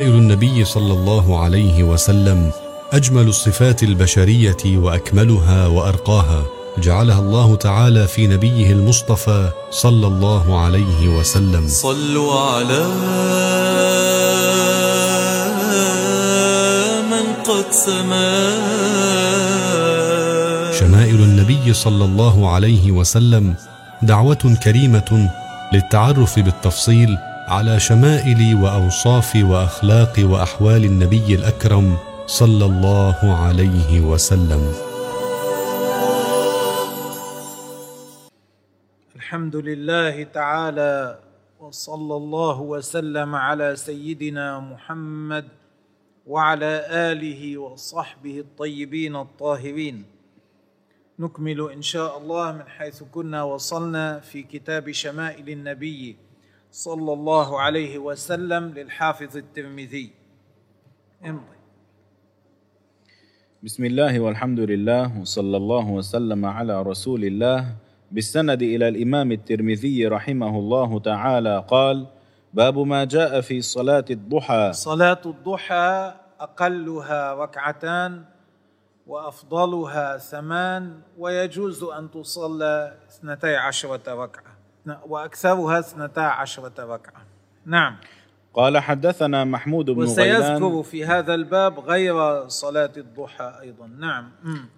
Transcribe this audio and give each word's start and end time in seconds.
النبي 0.00 0.64
صلى 0.64 0.92
الله 0.92 1.38
عليه 1.42 1.82
وسلم 1.82 2.50
أجمل 2.92 3.28
الصفات 3.28 3.82
البشرية 3.82 4.56
وأكملها 4.66 5.66
وأرقاها 5.66 6.44
جعلها 6.78 7.20
الله 7.20 7.56
تعالى 7.56 8.08
في 8.08 8.26
نبيه 8.26 8.72
المصطفى 8.72 9.50
صلى 9.70 10.06
الله 10.06 10.60
عليه 10.60 11.08
وسلم. 11.08 11.68
صلوا 11.68 12.40
على 12.40 12.86
من 17.10 17.42
قد 17.44 17.64
سما. 17.70 18.58
شمائل 20.78 21.20
النبي 21.22 21.74
صلى 21.74 22.04
الله 22.04 22.50
عليه 22.54 22.90
وسلم 22.92 23.54
دعوة 24.02 24.56
كريمة 24.64 25.30
للتعرف 25.72 26.38
بالتفصيل 26.38 27.18
على 27.48 27.80
شمائل 27.80 28.54
واوصاف 28.62 29.36
واخلاق 29.36 30.14
وأحوال 30.20 30.84
النبي 30.84 31.34
الأكرم 31.34 31.96
صلى 32.26 32.64
الله 32.64 33.18
عليه 33.36 34.00
وسلم. 34.00 34.62
الحمد 39.16 39.56
لله 39.56 40.22
تعالى 40.22 41.18
وصلى 41.60 42.16
الله 42.16 42.60
وسلم 42.60 43.34
على 43.34 43.76
سيدنا 43.76 44.60
محمد 44.60 45.48
وعلى 46.26 46.72
آله 46.90 47.58
وصحبه 47.58 48.40
الطيبين 48.40 49.16
الطاهرين. 49.16 50.04
نكمل 51.18 51.72
إن 51.72 51.82
شاء 51.82 52.18
الله 52.18 52.52
من 52.52 52.68
حيث 52.68 53.02
كنا 53.08 53.42
وصلنا 53.42 54.20
في 54.20 54.42
كتاب 54.42 54.92
شمائل 54.92 55.48
النبي. 55.48 56.27
صلى 56.70 57.12
الله 57.12 57.60
عليه 57.60 57.98
وسلم 57.98 58.64
للحافظ 58.76 59.36
الترمذي. 59.36 60.10
امضي. 61.24 61.58
بسم 63.62 63.84
الله 63.84 64.20
والحمد 64.20 64.60
لله 64.60 65.20
وصلى 65.20 65.56
الله 65.56 65.86
وسلم 65.90 66.46
على 66.46 66.82
رسول 66.82 67.24
الله. 67.24 67.76
بالسند 68.12 68.62
إلى 68.62 68.88
الإمام 68.88 69.32
الترمذي 69.32 70.06
رحمه 70.06 70.58
الله 70.58 71.00
تعالى 71.00 71.64
قال 71.68 72.06
باب 72.54 72.78
ما 72.78 73.04
جاء 73.04 73.40
في 73.40 73.60
صلاة 73.60 74.04
الضحى. 74.10 74.72
صلاة 74.72 75.22
الضحى 75.26 76.14
أقلها 76.40 77.34
ركعتان 77.34 78.24
وأفضلها 79.06 80.18
ثمان 80.18 81.00
ويجوز 81.18 81.84
أن 81.84 82.10
تصلى 82.10 82.96
اثنتي 83.08 83.56
عشرة 83.56 84.14
ركعة. 84.14 84.47
وأكثرها 85.08 85.78
اثنتا 85.78 86.20
عشرة 86.20 86.72
ركعة. 86.78 87.22
نعم. 87.66 87.96
قال 88.54 88.78
حدثنا 88.78 89.44
محمود 89.44 89.90
بن 89.90 90.04
غيلان. 90.04 90.62
وسيذكر 90.62 90.82
في 90.82 91.04
هذا 91.04 91.34
الباب 91.34 91.78
غير 91.80 92.48
صلاة 92.48 92.90
الضحى 92.96 93.52
أيضا. 93.60 93.86
نعم. 93.98 94.30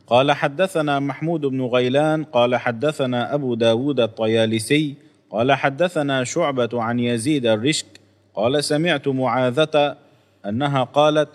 قال 0.07 0.33
حدثنا 0.33 1.01
محمود 1.01 1.41
بن 1.41 1.63
غيلان. 1.63 2.25
قال 2.25 2.57
حدثنا 2.57 3.35
أبو 3.35 3.55
داود 3.55 4.01
الطيالسي. 4.01 4.95
قال 5.31 5.53
حدثنا 5.53 6.25
شعبة 6.25 6.69
عن 6.73 7.01
يزيد 7.01 7.47
الرشك. 7.47 7.87
قال 8.35 8.65
سمعت 8.65 9.09
معاذة 9.09 9.97
أنها 10.47 10.85
قالت 10.85 11.29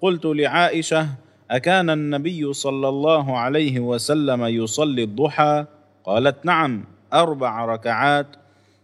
قلت 0.00 0.24
لعائشة 0.24 1.08
أكان 1.50 1.90
النبي 1.90 2.52
صلى 2.52 2.88
الله 2.88 3.38
عليه 3.38 3.80
وسلم 3.80 4.44
يصلي 4.44 5.02
الضحى؟ 5.02 5.64
قالت 6.04 6.46
نعم. 6.46 6.84
أربع 7.12 7.64
ركعات 7.64 8.26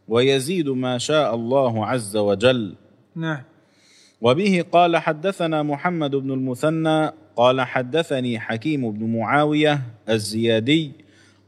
ويزيد 0.09 0.69
ما 0.69 0.99
شاء 0.99 1.35
الله 1.35 1.87
عز 1.87 2.17
وجل. 2.17 2.75
نعم. 3.17 3.43
وبه 4.21 4.65
قال 4.73 4.97
حدثنا 4.97 5.63
محمد 5.63 6.11
بن 6.17 6.31
المثنى 6.31 7.11
قال 7.37 7.61
حدثني 7.61 8.41
حكيم 8.41 8.91
بن 8.91 9.19
معاوية 9.19 9.83
الزيادي 10.09 10.93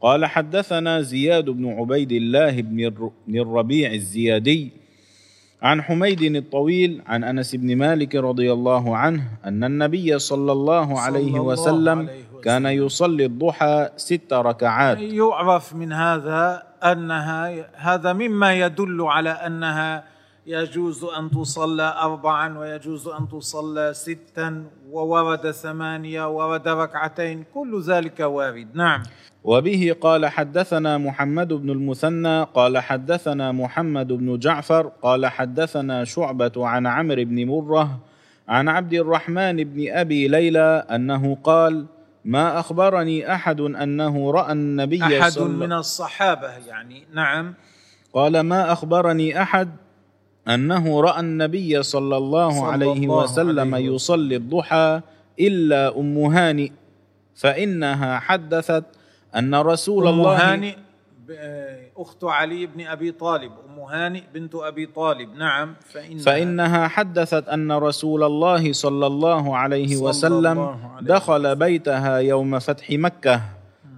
قال 0.01 0.27
حدثنا 0.27 1.01
زياد 1.01 1.51
بن 1.51 1.73
عبيد 1.73 2.13
الله 2.13 2.63
بن 2.63 2.81
الر- 2.81 3.11
بن 3.29 3.39
الربيع 3.41 3.93
الزيادي 3.93 4.71
عن 5.63 5.83
حميد 5.83 6.23
الطويل 6.23 7.03
عن 7.07 7.25
أنس 7.25 7.55
بن 7.57 7.77
مالك 7.77 8.15
رضي 8.15 8.53
الله 8.53 8.97
عنه 8.97 9.23
أن 9.45 9.65
النبي 9.65 10.19
صلى 10.19 10.53
الله 10.53 11.01
عليه 11.01 11.27
الله 11.27 11.41
وسلم 11.41 11.99
عليه 11.99 12.11
وسلم. 12.33 12.41
كان 12.45 12.67
يصلي 12.67 13.25
الضحى 13.25 13.89
ست 13.97 14.33
ركعات. 14.33 14.99
يعرف 14.99 15.75
من 15.75 15.93
هذا 15.93 16.70
أنها 16.85 17.67
هذا 17.75 18.13
مما 18.13 18.55
يدل 18.55 19.03
على 19.03 19.31
أنها 19.31 20.05
يجوز 20.47 21.05
أن 21.05 21.31
تصلى 21.31 21.95
اربعا 22.03 22.59
ويجوز 22.59 23.09
أن 23.09 23.29
تصلى 23.29 23.95
ستا 23.95 24.65
وورد 24.91 25.51
ثمانية 25.51 26.29
وورد 26.29 26.69
ركعتين 26.69 27.45
كل 27.55 27.81
ذلك 27.81 28.21
وارد. 28.21 28.69
نعم. 28.75 29.03
وبه 29.45 29.97
قال 30.01 30.27
حدثنا 30.27 30.99
محمد 30.99 31.53
بن 31.53 31.71
المثنى 31.71 32.43
قال 32.43 32.79
حدثنا 32.79 33.53
محمد 33.53 34.13
بن 34.13 34.39
جعفر 34.39 34.93
قال 35.03 35.27
حدثنا 35.27 36.05
شعبة 36.05 36.53
عن 36.57 36.87
عمرو 36.87 37.25
بن 37.25 37.47
مرة 37.47 37.99
عن 38.49 38.69
عبد 38.69 38.95
الرحمن 38.95 39.65
بن 39.65 39.91
أبي 39.91 40.29
ليلى 40.29 40.87
أنه 40.91 41.37
قال 41.45 41.87
ما 42.25 42.61
أخبرني 42.61 43.35
أحد 43.35 43.61
أنه 43.61 44.31
رأى 44.31 44.53
النبي 44.53 45.21
أحد 45.21 45.33
صلى 45.33 45.49
من 45.49 45.73
الصحابة 45.73 46.49
يعني 46.49 47.07
نعم. 47.15 47.55
قال 48.13 48.41
ما 48.41 48.73
أخبرني 48.73 49.43
أحد 49.43 49.71
أنه 50.49 51.01
رأى 51.01 51.21
النبي 51.21 51.83
صلى 51.83 52.17
الله 52.17 52.51
صلى 52.51 52.73
عليه 52.73 52.93
الله 52.93 53.25
وسلم 53.25 53.75
عليه 53.75 53.95
يصلي 53.95 54.37
الضحى 54.37 55.01
إلا 55.41 55.99
أم 55.99 56.19
هانئ 56.19 56.71
فإنها 57.35 58.19
حدثت 58.19 58.85
أن 59.37 59.55
رسول 59.55 60.09
أم 60.09 60.15
الله 60.15 60.53
هانئ 60.53 60.75
أخت 61.97 62.25
علي 62.25 62.67
بن 62.67 62.87
أبي 62.87 63.13
طالب 63.13 63.53
أم 63.69 63.81
هانئ 63.81 64.23
بنت 64.35 64.55
أبي 64.55 64.87
طالب. 64.87 65.35
نعم 65.35 65.75
فإن 65.93 66.19
فإنها 66.19 66.89
حدثت 66.89 67.49
أن 67.49 67.73
رسول 67.73 68.23
الله 68.23 68.73
صلى 68.73 69.07
الله 69.07 69.57
عليه 69.57 69.97
صلى 69.97 70.09
وسلم 70.09 70.59
الله 70.59 70.91
عليه 70.97 71.07
دخل 71.07 71.57
بيتها 71.57 72.17
يوم 72.19 72.59
فتح 72.59 72.91
مكة 72.91 73.41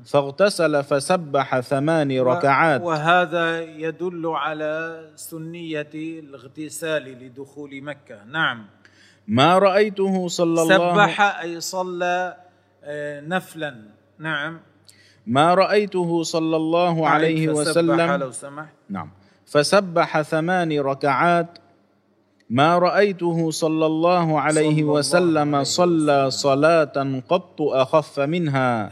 فاغتسل 0.05 0.85
فسبح 0.85 1.61
ثمان 1.61 2.21
ركعات. 2.21 2.81
وهذا 2.81 3.61
يدل 3.61 4.27
على 4.27 5.05
سنية 5.17 5.91
الاغتسال 5.95 7.03
لدخول 7.03 7.83
مكة. 7.83 8.25
نعم. 8.25 8.67
ما 9.29 9.59
رأيته 9.59 10.29
صلى 10.29 10.63
الله 10.63 10.95
سبح 10.95 11.21
أي 11.41 11.61
صلى 11.61 12.37
آه، 12.85 13.21
نفلا. 13.21 13.75
نعم. 14.19 14.61
ما 15.27 15.55
رأيته 15.55 16.23
صلى 16.23 16.57
الله 16.57 17.09
عليه 17.09 17.49
وسلم. 17.49 18.01
لو 18.01 18.31
سمح 18.31 18.67
نعم. 18.91 19.11
فسبح 19.47 20.23
ثمان 20.23 20.81
ركعات. 20.81 21.59
ما 22.51 22.79
رأيته 22.79 23.51
صلى 23.51 23.87
الله 23.87 24.41
عليه 24.41 24.77
صلى 24.77 24.81
الله 24.81 24.93
وسلم 24.93 25.55
عليه 25.55 25.65
صلى 25.65 26.31
صلاة 26.31 27.23
قط 27.29 27.57
أخف 27.61 28.21
منها. 28.21 28.91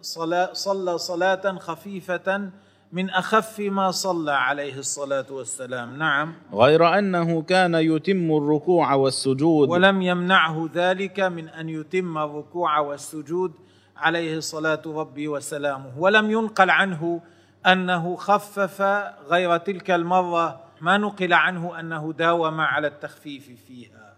صلاة 0.00 0.50
صلى 0.52 0.98
صلاة 0.98 1.58
خفيفة 1.58 2.50
من 2.92 3.10
أخف 3.10 3.60
ما 3.60 3.90
صلى 3.90 4.32
عليه 4.32 4.78
الصلاة 4.78 5.26
والسلام. 5.30 5.98
نعم. 5.98 6.34
غير 6.52 6.98
أنه 6.98 7.42
كان 7.42 7.74
يتم 7.74 8.36
الركوع 8.36 8.94
والسجود. 8.94 9.68
ولم 9.68 10.02
يمنعه 10.02 10.68
ذلك 10.74 11.20
من 11.20 11.48
أن 11.48 11.68
يتم 11.68 12.18
الركوع 12.18 12.78
والسجود 12.78 13.52
عليه 13.96 14.36
الصلاه 14.36 14.82
ربي 14.86 15.28
وسلامه. 15.28 15.98
ولم 15.98 16.30
ينقل 16.30 16.70
عنه 16.70 17.20
أنه 17.66 18.16
خفف 18.16 18.82
غير 19.28 19.56
تلك 19.56 19.90
المرة 19.90 20.60
ما 20.80 20.98
نقل 20.98 21.32
عنه 21.32 21.80
أنه 21.80 22.12
داوم 22.18 22.60
على 22.60 22.86
التخفيف 22.86 23.50
فيها. 23.66 24.14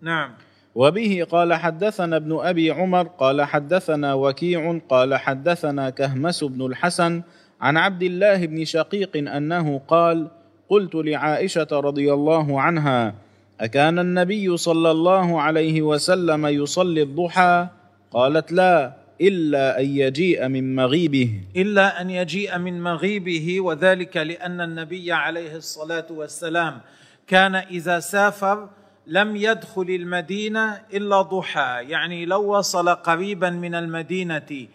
نعم. 0.00 0.34
وبه 0.74 1.26
قال 1.30 1.54
حدثنا 1.54 2.16
ابن 2.16 2.38
أبي 2.40 2.70
عمر 2.70 3.02
قال 3.02 3.42
حدثنا 3.42 4.14
وكيع 4.14 4.78
قال 4.88 5.14
حدثنا 5.14 5.90
كهمس 5.90 6.44
بن 6.44 6.66
الحسن 6.66 7.22
عن 7.60 7.76
عبد 7.76 8.02
الله 8.02 8.46
بن 8.46 8.64
شقيق 8.64 9.16
أنه 9.16 9.80
قال 9.88 10.28
قلت 10.68 10.94
لعائشة 10.94 11.68
رضي 11.72 12.12
الله 12.12 12.60
عنها 12.60 13.14
أكان 13.60 13.98
النبي 13.98 14.56
صلى 14.56 14.90
الله 14.90 15.40
عليه 15.40 15.82
وسلم 15.82 16.46
يصلي 16.46 17.02
الضحى؟ 17.02 17.68
قالت 18.10 18.52
لا. 18.52 18.92
إلا 19.20 19.80
أن 19.80 19.84
يجيء 19.84 20.48
من 20.48 20.74
مغيبه. 20.74 21.40
إلا 21.56 22.00
أن 22.00 22.10
يجيء 22.10 22.58
من 22.58 22.82
مغيبه 22.82 23.60
وذلك 23.60 24.16
لأن 24.16 24.60
النبي 24.60 25.12
عليه 25.12 25.56
الصلاة 25.56 26.06
والسلام 26.10 26.80
كان 27.26 27.54
إذا 27.54 28.00
سافر 28.00 28.68
لم 29.06 29.36
يدخل 29.36 29.90
المدينة 29.90 30.82
إلا 30.94 31.22
ضحى. 31.22 31.84
يعني 31.88 32.26
لو 32.26 32.56
وصل 32.56 32.88
قريبا 32.88 33.50
من 33.50 33.74
المدينة 33.74 34.66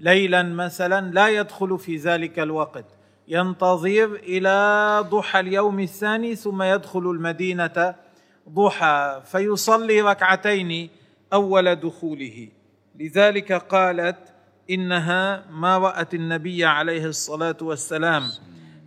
ليلا 0.00 0.42
مثلا 0.42 1.10
لا 1.12 1.28
يدخل 1.28 1.78
في 1.78 1.96
ذلك 1.96 2.38
الوقت. 2.38 2.84
ينتظر 3.28 4.14
إلى 4.14 5.04
ضحى 5.10 5.40
اليوم 5.40 5.80
الثاني 5.80 6.34
ثم 6.34 6.62
يدخل 6.62 7.10
المدينة 7.10 7.94
ضحى 8.48 9.22
فيصلي 9.24 10.00
ركعتين 10.00 10.90
أول 11.32 11.74
دخوله. 11.74 12.48
لذلك 12.98 13.52
قالت 13.52 14.18
إنها 14.70 15.44
ما 15.50 15.78
رأت 15.78 16.14
النبي 16.14 16.64
عليه 16.64 17.04
الصلاة 17.06 17.56
والسلام 17.62 18.22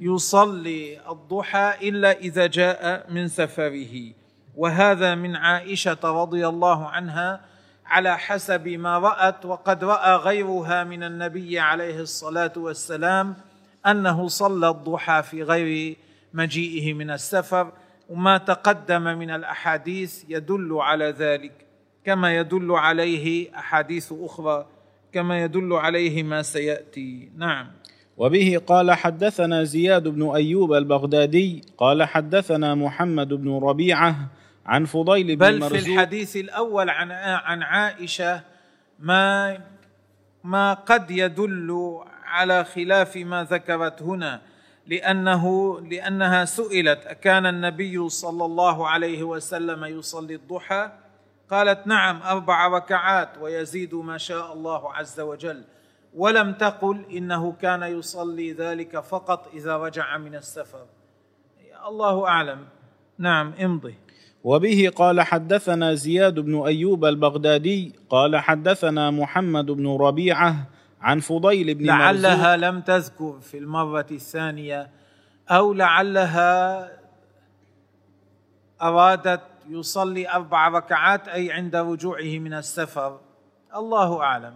يصلي 0.01 1.11
الضحى 1.11 1.89
إلا 1.89 2.11
إذا 2.11 2.47
جاء 2.47 3.11
من 3.11 3.27
سفره. 3.27 4.13
وهذا 4.55 5.15
من 5.15 5.35
عائشة 5.35 5.97
رضي 6.03 6.47
الله 6.47 6.87
عنها 6.87 7.41
على 7.85 8.17
حسب 8.17 8.67
ما 8.67 8.99
رأت 8.99 9.45
وقد 9.45 9.83
رأى 9.83 10.15
غيرها 10.15 10.83
من 10.83 11.03
النبي 11.03 11.59
عليه 11.59 11.99
الصلاة 11.99 12.53
والسلام 12.57 13.35
أنه 13.87 14.27
صلى 14.27 14.69
الضحى 14.69 15.23
في 15.23 15.43
غير 15.43 15.97
مجيئه 16.33 16.93
من 16.93 17.11
السفر 17.11 17.71
وما 18.09 18.37
تقدم 18.37 19.01
من 19.01 19.29
الأحاديث 19.29 20.23
يدل 20.29 20.77
على 20.81 21.05
ذلك. 21.05 21.70
كما 22.05 22.35
يدل 22.37 22.71
عليه 22.71 23.55
أحاديث 23.55 24.13
أخرى 24.19 24.65
كما 25.13 25.43
يدل 25.43 25.73
عليه 25.73 26.23
ما 26.23 26.41
سيأتي. 26.41 27.29
نعم. 27.37 27.67
وبه 28.17 28.61
قال 28.67 28.91
حدثنا 28.91 29.63
زياد 29.63 30.07
بن 30.07 30.35
أيوب 30.35 30.73
البغدادي 30.73 31.61
قال 31.77 32.03
حدثنا 32.03 32.75
محمد 32.75 33.27
بن 33.33 33.59
ربيعة 33.63 34.15
عن 34.65 34.85
فضيل 34.85 35.35
بن 35.35 35.35
بل 35.35 35.59
مرزوق. 35.59 35.79
في 35.79 35.93
الحديث 35.93 36.35
الأول 36.35 36.89
عن 36.89 37.11
عن 37.11 37.63
عائشة 37.63 38.41
ما 38.99 39.57
ما 40.43 40.73
قد 40.73 41.11
يدل 41.11 41.99
على 42.25 42.63
خلاف 42.63 43.17
ما 43.17 43.43
ذكرت 43.43 44.01
هنا 44.01 44.41
لأنه 44.87 45.79
لأنها 45.81 46.45
سئلت 46.45 47.05
أكان 47.05 47.45
النبي 47.45 48.09
صلى 48.09 48.45
الله 48.45 48.87
عليه 48.87 49.23
وسلم 49.23 49.85
يصلي 49.85 50.35
الضحى؟ 50.35 50.91
قالت 51.51 51.87
نعم 51.87 52.21
أربع 52.21 52.67
ركعات 52.67 53.37
ويزيد 53.41 53.95
ما 53.95 54.17
شاء 54.17 54.53
الله 54.53 54.93
عز 54.93 55.19
وجل. 55.19 55.63
ولم 56.13 56.53
تقل 56.53 57.05
إنه 57.11 57.51
كان 57.51 57.83
يصلي 57.83 58.51
ذلك 58.51 58.99
فقط 58.99 59.47
إذا 59.53 59.77
رجع 59.77 60.17
من 60.17 60.35
السفر. 60.35 60.85
الله 61.87 62.27
أعلم. 62.27 62.67
نعم 63.17 63.53
امضي. 63.53 63.95
وبه 64.43 64.91
قال 64.95 65.21
حدثنا 65.21 65.93
زياد 65.93 66.39
بن 66.39 66.61
أيوب 66.65 67.05
البغدادي 67.05 67.95
قال 68.09 68.37
حدثنا 68.37 69.11
محمد 69.11 69.65
بن 69.65 69.97
ربيعة 69.97 70.67
عن 71.01 71.19
فضيل 71.19 71.75
بن 71.75 71.85
لعلها 71.85 72.57
لم 72.57 72.81
تذكر 72.81 73.39
في 73.39 73.57
المرة 73.57 74.05
الثانية 74.11 74.89
أو 75.49 75.73
لعلها 75.73 76.89
أرادت 78.81 79.41
يصلي 79.69 80.29
أربع 80.29 80.67
ركعات 80.67 81.27
أي 81.27 81.51
عند 81.51 81.75
رجوعه 81.75 82.39
من 82.39 82.53
السفر. 82.53 83.19
الله 83.75 84.21
أعلم. 84.21 84.53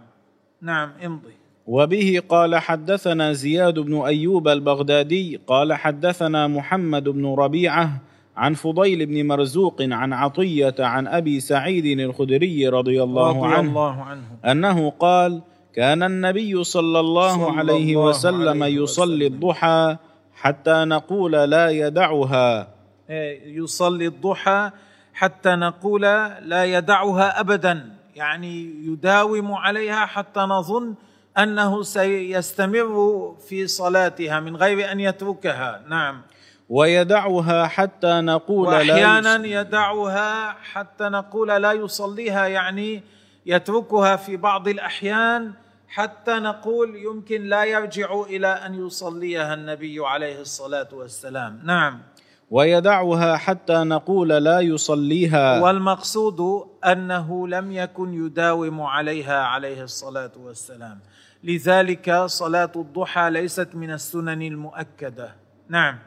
نعم 0.62 0.90
امضي. 1.04 1.34
وبه 1.66 2.22
قال 2.28 2.56
حدثنا 2.56 3.32
زياد 3.32 3.78
بن 3.78 4.00
أيوب 4.00 4.48
البغدادي 4.48 5.40
قال 5.46 5.72
حدثنا 5.72 6.46
محمد 6.46 7.08
بن 7.08 7.34
ربيعة 7.34 7.90
عن 8.36 8.54
فضيل 8.54 9.06
بن 9.06 9.26
مرزوق 9.26 9.82
عن 9.82 10.12
عطية 10.12 10.74
عن 10.78 11.06
أبي 11.06 11.40
سعيد 11.40 12.00
الخدري 12.00 12.68
رضي 12.68 13.02
الله 13.02 13.28
رضي 13.28 13.54
عنه 13.54 13.68
الله 13.68 14.02
عنه. 14.02 14.24
أنه 14.44 14.90
قال 14.90 15.42
كان 15.74 16.02
النبي 16.02 16.64
صلى 16.64 17.00
الله 17.00 17.32
صلى 17.32 17.58
عليه 17.58 17.92
الله 17.92 18.08
وسلم 18.08 18.62
عليه 18.62 18.82
يصلي 18.82 19.26
وسلم. 19.26 19.34
الضحى 19.34 19.96
حتى 20.34 20.84
نقول 20.84 21.32
لا 21.32 21.70
يدعها. 21.70 22.68
إيه، 23.10 23.56
يصلي 23.58 24.06
الضحى 24.06 24.70
حتى 25.16 25.48
نقول 25.48 26.02
لا 26.40 26.64
يدعها 26.64 27.40
ابدا. 27.40 27.96
يعني 28.14 28.86
يداوم 28.86 29.52
عليها 29.52 30.06
حتى 30.06 30.40
نظن 30.40 30.94
أنه 31.38 31.82
سيستمر 31.82 33.36
في 33.48 33.66
صلاتها 33.66 34.40
من 34.40 34.56
غير 34.56 34.92
أن 34.92 35.00
يتركها. 35.00 35.82
نعم. 35.88 36.22
ويدعها 36.68 37.66
حتى 37.66 38.20
نقول 38.20 38.70
لا 38.70 38.76
واحيانا 38.76 39.34
يصلي. 39.34 39.50
يدعها 39.50 40.52
حتى 40.52 41.04
نقول 41.04 41.48
لا 41.48 41.72
يصليها 41.72 42.46
يعني 42.46 43.02
يتركها 43.46 44.16
في 44.16 44.36
بعض 44.36 44.68
الأحيان 44.68 45.52
حتى 45.88 46.34
نقول 46.34 46.96
يمكن 46.96 47.42
لا 47.42 47.64
يرجع 47.64 48.20
إلى 48.20 48.48
أن 48.48 48.86
يصليها 48.86 49.54
النبي 49.54 50.06
عليه 50.06 50.40
الصلاة 50.40 50.88
والسلام. 50.92 51.60
نعم. 51.64 52.02
ويدعها 52.50 53.36
حتى 53.36 53.74
نقول 53.74 54.28
لا 54.28 54.60
يصليها. 54.60 55.60
والمقصود 55.60 56.40
أنه 56.84 57.48
لم 57.48 57.72
يكن 57.72 58.26
يداوم 58.26 58.80
عليها 58.80 59.42
عليه 59.42 59.82
الصلاة 59.82 60.32
والسلام. 60.44 60.98
لذلك 61.44 62.24
صلاة 62.26 62.72
الضحى 62.76 63.30
ليست 63.30 63.68
من 63.74 63.90
السنن 63.90 64.42
المؤكدة. 64.42 65.34
نعم. 65.68 65.98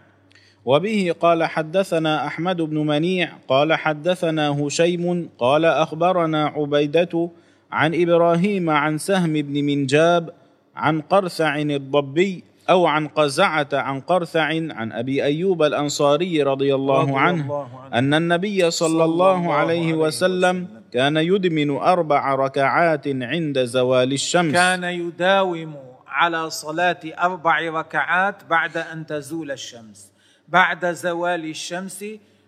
وبه 0.66 1.16
قال 1.20 1.44
حدثنا 1.44 2.28
أحمد 2.28 2.62
بن 2.62 2.78
منيع 2.78 3.32
قال 3.48 3.74
حدثنا 3.74 4.50
هشيم 4.50 5.30
قال 5.38 5.66
أخبرنا 5.66 6.46
عبيدة 6.46 7.30
عن 7.72 8.02
إبراهيم 8.02 8.70
عن 8.70 8.98
سهم 8.98 9.34
بن 9.34 9.64
منجاب 9.64 10.30
عن 10.76 11.02
قرثع 11.02 11.56
الضبي 11.56 12.44
أو 12.69 12.88
عن 12.88 13.07
قزعة 13.07 13.68
عن 13.74 14.01
قرثع 14.01 14.44
عن 14.44 14.92
أبي 14.92 15.24
أيوب 15.24 15.63
الأنصاري 15.63 16.44
رضي 16.44 16.75
الله 16.75 17.19
عنه. 17.19 17.68
أن 17.94 18.13
النبي 18.13 18.71
صلى 18.71 19.04
الله 19.04 19.54
عليه 19.54 19.94
وسلم. 19.94 20.68
كان 20.94 21.18
يدمن 21.18 21.77
أربع 21.77 22.36
ركعات 22.36 23.07
عند 23.07 23.63
زوال 23.63 24.13
الشمس. 24.13 24.54
كان 24.54 24.83
يداوم 24.83 25.75
على 26.07 26.50
صلاة 26.50 27.00
أربع 27.19 27.60
ركعات 27.60 28.36
بعد 28.50 28.77
أن 28.77 29.06
تزول 29.06 29.51
الشمس. 29.51 30.12
بعد 30.48 30.92
زوال 30.92 31.45
الشمس 31.45 32.06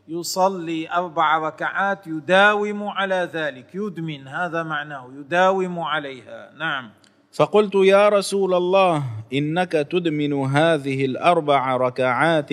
يصلي 0.08 0.90
أربع 0.92 1.38
ركعات 1.38 2.08
يداوم 2.08 2.84
على 2.84 3.30
ذلك. 3.34 3.66
يدمن 3.74 4.28
هذا 4.28 4.64
معناه 4.64 5.10
يداوم 5.20 5.80
عليها. 5.80 6.52
نعم. 6.60 6.90
فقلت 7.32 7.76
يا 7.76 8.10
رسول 8.10 8.54
الله 8.54 9.04
إنك 9.34 9.72
تدمن 9.72 10.34
هذه 10.34 11.06
الأربع 11.06 11.78
ركعات 11.78 12.50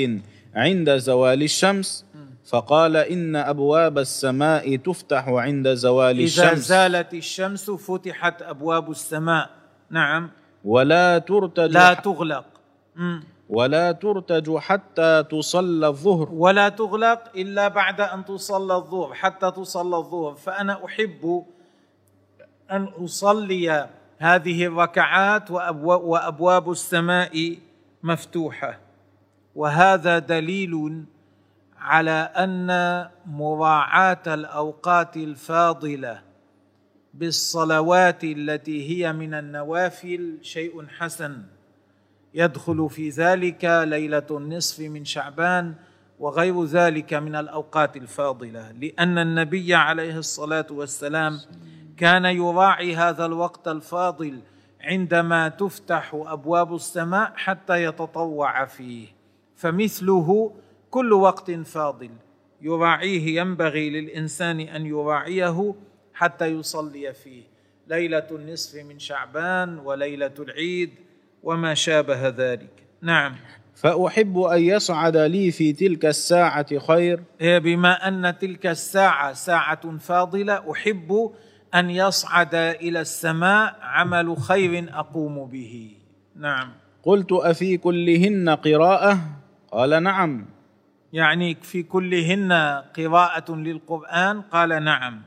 عند 0.54 0.96
زوال 0.96 1.42
الشمس؟ 1.42 2.04
فقال 2.46 2.96
إن 2.96 3.36
أبواب 3.36 3.98
السماء 3.98 4.76
تفتح 4.76 5.28
عند 5.28 5.74
زوال 5.74 6.18
إذا 6.18 6.24
الشمس. 6.24 6.58
زالت 6.58 7.14
الشمس 7.14 7.70
فتحت 7.70 8.42
أبواب 8.42 8.90
السماء. 8.90 9.50
نعم. 9.90 10.30
ولا 10.64 11.18
ترتج 11.18 11.70
لا 11.72 11.94
تغلق. 11.94 12.44
ولا 13.48 13.92
ترتج 13.92 14.56
حتى 14.56 15.24
تصلى 15.30 15.86
الظهر. 15.86 16.28
ولا 16.32 16.68
تغلق 16.68 17.20
إلا 17.36 17.68
بعد 17.68 18.00
أن 18.00 18.24
تصلى 18.24 18.74
الظهر. 18.76 19.14
حتى 19.14 19.50
تصلى 19.50 19.96
الظهر. 19.96 20.34
فأنا 20.34 20.84
أحب 20.84 21.44
أن 22.70 22.84
أصلي 23.04 23.88
هذه 24.18 24.66
الركعات 24.66 25.50
وأبواب 25.50 26.70
السماء 26.70 27.58
مفتوحة. 28.02 28.78
وهذا 29.54 30.18
دليل 30.18 31.04
على 31.78 32.10
أن 32.36 32.68
مراعاة 33.26 34.22
الأوقات 34.26 35.16
الفاضلة 35.16 36.20
بالصلوات 37.14 38.24
التي 38.24 38.88
هي 38.90 39.12
من 39.12 39.34
النوافل 39.34 40.38
شيء 40.42 40.86
حسن. 40.86 41.42
يدخل 42.34 42.90
في 42.90 43.08
ذلك 43.08 43.64
ليلة 43.64 44.26
النصف 44.30 44.80
من 44.80 45.04
شعبان 45.04 45.74
وغير 46.18 46.64
ذلك 46.64 47.14
من 47.14 47.36
الأوقات 47.36 47.96
الفاضلة. 47.96 48.72
لأن 48.72 49.18
النبي 49.18 49.74
عليه 49.74 50.18
الصلاة 50.18 50.66
والسلام 50.70 51.40
كان 51.98 52.24
يراعي 52.24 52.96
هذا 52.96 53.26
الوقت 53.26 53.68
الفاضل 53.68 54.38
عندما 54.80 55.48
تفتح 55.48 56.10
أبواب 56.14 56.74
السماء 56.74 57.32
حتى 57.36 57.84
يتطوع 57.84 58.64
فيه. 58.64 59.06
فمثله 59.56 60.54
كل 60.90 61.12
وقت 61.12 61.50
فاضل 61.50 62.10
يراعيه 62.62 63.40
ينبغي 63.40 63.90
للإنسان 63.90 64.60
أن 64.60 64.86
يراعيه 64.86 65.74
حتى 66.14 66.46
يصلي 66.46 67.14
فيه. 67.14 67.42
ليلة 67.88 68.26
النصف 68.30 68.84
من 68.84 68.98
شعبان 68.98 69.78
وليلة 69.78 70.34
العيد 70.38 70.90
وما 71.42 71.74
شابه 71.74 72.28
ذلك. 72.28 72.70
نعم. 73.02 73.34
فأحب 73.74 74.38
أن 74.38 74.62
يصعد 74.62 75.16
لي 75.16 75.50
في 75.50 75.72
تلك 75.72 76.06
الساعة 76.06 76.78
خير. 76.78 77.22
هي 77.40 77.60
بما 77.60 78.08
أن 78.08 78.38
تلك 78.38 78.66
الساعة 78.66 79.32
ساعة 79.32 79.98
فاضلة 79.98 80.72
أحب 80.72 81.32
أن 81.74 81.90
يصعد 81.90 82.54
إلى 82.54 83.00
السماء 83.00 83.76
عمل 83.82 84.36
خير 84.36 84.86
أقوم 84.92 85.46
به. 85.46 85.90
نعم. 86.36 86.68
قلت 87.02 87.32
أفي 87.32 87.76
كلهن 87.76 88.48
قراءة؟ 88.48 89.18
قال 89.72 90.02
نعم. 90.02 90.46
يعني 91.12 91.54
في 91.62 91.82
كلهن 91.82 92.52
قراءة 92.96 93.54
للقرآن؟ 93.54 94.40
قال 94.40 94.84
نعم. 94.84 95.22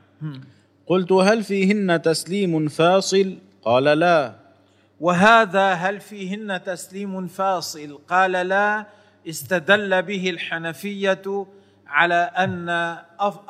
قلت 0.86 1.12
هل 1.12 1.42
فيهن 1.42 2.02
تسليم 2.02 2.68
فاصل؟ 2.68 3.36
قال 3.62 3.84
لا. 3.84 4.34
وهذا 5.00 5.72
هل 5.72 6.00
فيهن 6.00 6.62
تسليم 6.62 7.26
فاصل؟ 7.26 7.98
قال 8.08 8.32
لا. 8.32 8.86
استدل 9.28 10.02
به 10.02 10.30
الحنفية 10.30 11.46
على 11.92 12.14
أن 12.14 12.68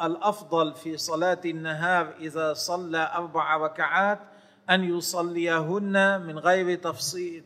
الأفضل 0.03 0.75
في 0.75 0.97
صلاة 0.97 1.41
النهار 1.45 2.15
إذا 2.21 2.53
صلى 2.53 3.11
أربع 3.15 3.57
ركعات 3.57 4.19
أن 4.71 4.85
يصليهن 4.85 6.21
من 6.27 6.39
غير 6.39 6.79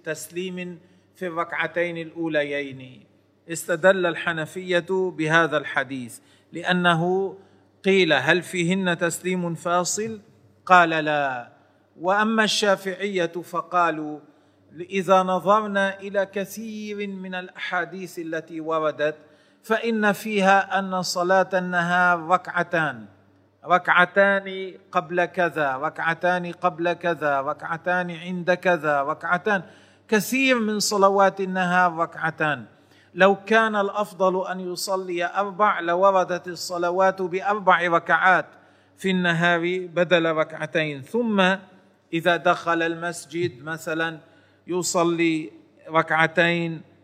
تسليم 0.05 0.79
في 1.17 1.27
الركعتين 1.27 1.97
الأوليين. 1.97 3.07
استدل 3.49 4.07
الحنفية 4.07 4.87
بهذا 4.91 5.57
الحديث 5.57 6.19
لأنه 6.53 7.37
قيل 7.85 8.13
هل 8.13 8.43
فيهن 8.43 8.99
تسليم 8.99 9.55
فاصل؟ 9.55 10.21
قال 10.67 10.91
لا. 10.91 11.53
وأما 12.01 12.45
الشافعية 12.45 13.27
فقالوا 13.27 14.21
إذا 14.81 15.23
نظرنا 15.23 16.01
إلى 16.01 16.27
كثير 16.27 17.07
من 17.07 17.35
الأحاديث 17.35 18.19
التي 18.19 18.61
وردت 18.61 19.17
فإن 19.67 20.13
فيها 20.13 20.79
أن 20.79 21.03
صلاة 21.03 21.49
النهار 21.55 22.21
ركعتان. 22.21 23.07
ركعتان 23.65 24.75
قبل 24.93 25.25
كذا 25.25 25.77
ركعتان 25.77 26.53
قبل 26.53 26.93
كذا 26.93 27.41
ركعتان 27.41 28.11
عند 28.11 28.53
كذا 28.53 29.03
ركعتان. 29.03 29.63
كثير 30.09 30.59
من 30.59 30.79
صلوات 30.81 31.41
النهار 31.41 31.97
ركعتان. 31.97 32.65
لو 33.15 33.37
كان 33.47 33.77
الأفضل 33.77 34.47
أن 34.47 34.61
يصلي 34.61 35.27
أربع 35.27 35.81
لوردت 35.81 36.49
الصلوات 36.49 37.23
بأربع 37.23 37.87
ركعات 37.87 38.47
في 38.99 39.11
النهار 39.11 39.89
بدل 39.95 40.33
ركعتين. 40.33 41.03
ثم 41.03 41.57
إذا 42.13 42.37
دخل 42.37 42.83
المسجد 42.83 43.65
مثلا 43.65 44.19
يصلي 44.67 45.53
ركعتين 45.89 46.96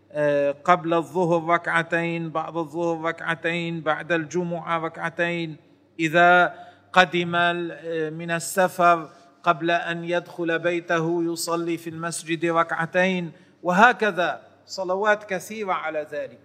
قبل 0.65 0.95
الظهر 0.95 1.55
ركعتين 1.55 2.31
بعد 2.31 2.57
الظهر 2.57 3.01
ركعتين 3.01 3.81
بعد 3.81 4.13
الجمعة 4.13 4.79
ركعتين. 4.79 5.57
إذا 6.01 6.55
قدم 6.93 7.35
آه، 7.35 8.11
من 8.11 8.31
السفر 8.31 9.09
قبل 9.43 9.71
أن 9.71 10.05
يدخل 10.05 10.59
بيته 10.59 11.33
يصلي 11.33 11.77
في 11.77 11.91
المسجد 11.91 12.45
ركعتين. 12.45 13.33
وهكذا 13.63 14.43
صلوات 14.67 15.25
كثيرة 15.25 15.73
على 15.73 16.07
ذلك. 16.13 16.41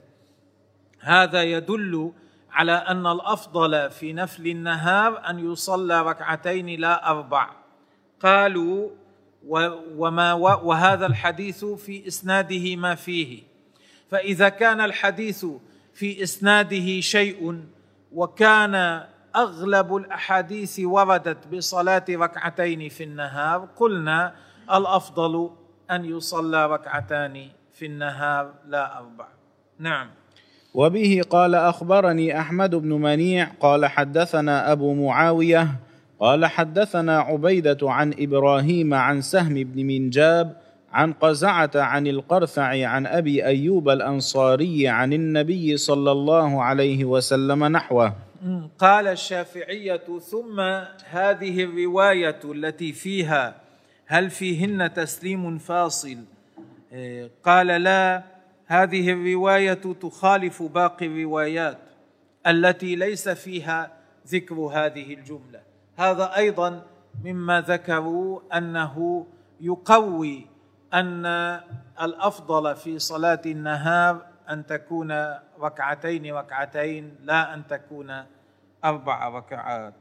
هذا 0.99 1.43
يدل 1.43 2.11
على 2.51 2.71
أن 2.71 3.07
الأفضل 3.07 3.91
في 3.91 4.13
نفل 4.13 4.47
النهار 4.47 5.29
أن 5.29 5.51
يصلى 5.51 6.01
ركعتين 6.01 6.79
لا 6.79 7.11
أربع. 7.11 7.49
قالوا 8.19 8.89
وما 9.97 10.33
وهذا 10.33 11.05
الحديث 11.05 11.65
في 11.65 12.07
إسناده 12.07 12.75
ما 12.75 12.95
فيه. 12.95 13.56
فإذا 14.09 14.49
كان 14.49 14.81
الحديث 14.81 15.45
في 15.93 16.23
إسناده 16.23 16.99
شيء 16.99 17.63
وكان 18.11 19.03
أغلب 19.35 19.95
الأحاديث 19.95 20.79
وردت 20.79 21.47
بصلاة 21.47 22.05
ركعتين 22.09 22.89
في 22.89 23.03
النهار 23.03 23.67
قلنا 23.75 24.33
الأفضل 24.73 25.49
أن 25.91 26.05
يصلى 26.05 26.67
ركعتان 26.67 27.47
في 27.73 27.85
النهار 27.85 28.53
لا 28.67 28.97
أربع. 28.97 29.27
نعم. 29.79 30.09
وبه 30.73 31.21
قال 31.29 31.55
أخبرني 31.55 32.39
أحمد 32.39 32.75
بن 32.75 32.89
منيع 32.89 33.47
قال 33.59 33.85
حدثنا 33.85 34.71
أبو 34.71 34.93
معاوية 34.93 35.67
قال 36.19 36.45
حدثنا 36.45 37.19
عبيدة 37.19 37.77
عن 37.83 38.13
إبراهيم 38.19 38.93
عن 38.93 39.21
سهم 39.21 39.53
بن 39.53 39.85
منجاب 39.85 40.57
عن 40.97 41.13
قزعة 41.13 41.71
عن 41.75 42.07
القرثع 42.07 42.87
عن 42.87 43.05
أبي 43.05 43.45
أيوب 43.45 43.89
الأنصاري 43.89 44.87
عن 44.87 45.13
النبي 45.13 45.77
صلى 45.77 46.11
الله 46.11 46.63
عليه 46.63 47.05
وسلم 47.05 47.63
نحوه. 47.63 48.13
قال 48.79 49.07
الشافعية 49.07 50.19
ثم 50.19 50.59
هذه 51.09 51.63
الرواية 51.63 52.39
التي 52.45 52.93
فيها 52.93 53.55
هل 54.05 54.29
فيهن 54.29 54.93
تسليم 54.93 55.57
فاصل؟ 55.57 56.17
إيه، 56.91 57.29
قال 57.43 57.67
لا 57.67 58.23
هذه 58.65 59.11
الرواية 59.11 59.73
تخالف 60.01 60.63
باقي 60.63 61.05
الروايات 61.05 61.77
التي 62.47 62.95
ليس 62.95 63.29
فيها 63.29 63.91
ذكر 64.27 64.55
هذه 64.55 65.13
الجملة. 65.13 65.59
هذا 65.97 66.35
أيضا 66.35 66.81
مما 67.23 67.61
ذكروا 67.61 68.39
أنه 68.57 69.25
يقوي 69.61 70.56
أن 70.93 71.25
الأفضل 72.01 72.75
في 72.75 72.99
صلاة 72.99 73.41
النهار 73.45 74.21
أن 74.49 74.65
تكون 74.65 75.11
ركعتين 75.61 76.33
ركعتين 76.33 77.15
لا 77.23 77.53
أن 77.53 77.67
تكون 77.67 78.23
أربع 78.85 79.29
ركعات. 79.29 79.93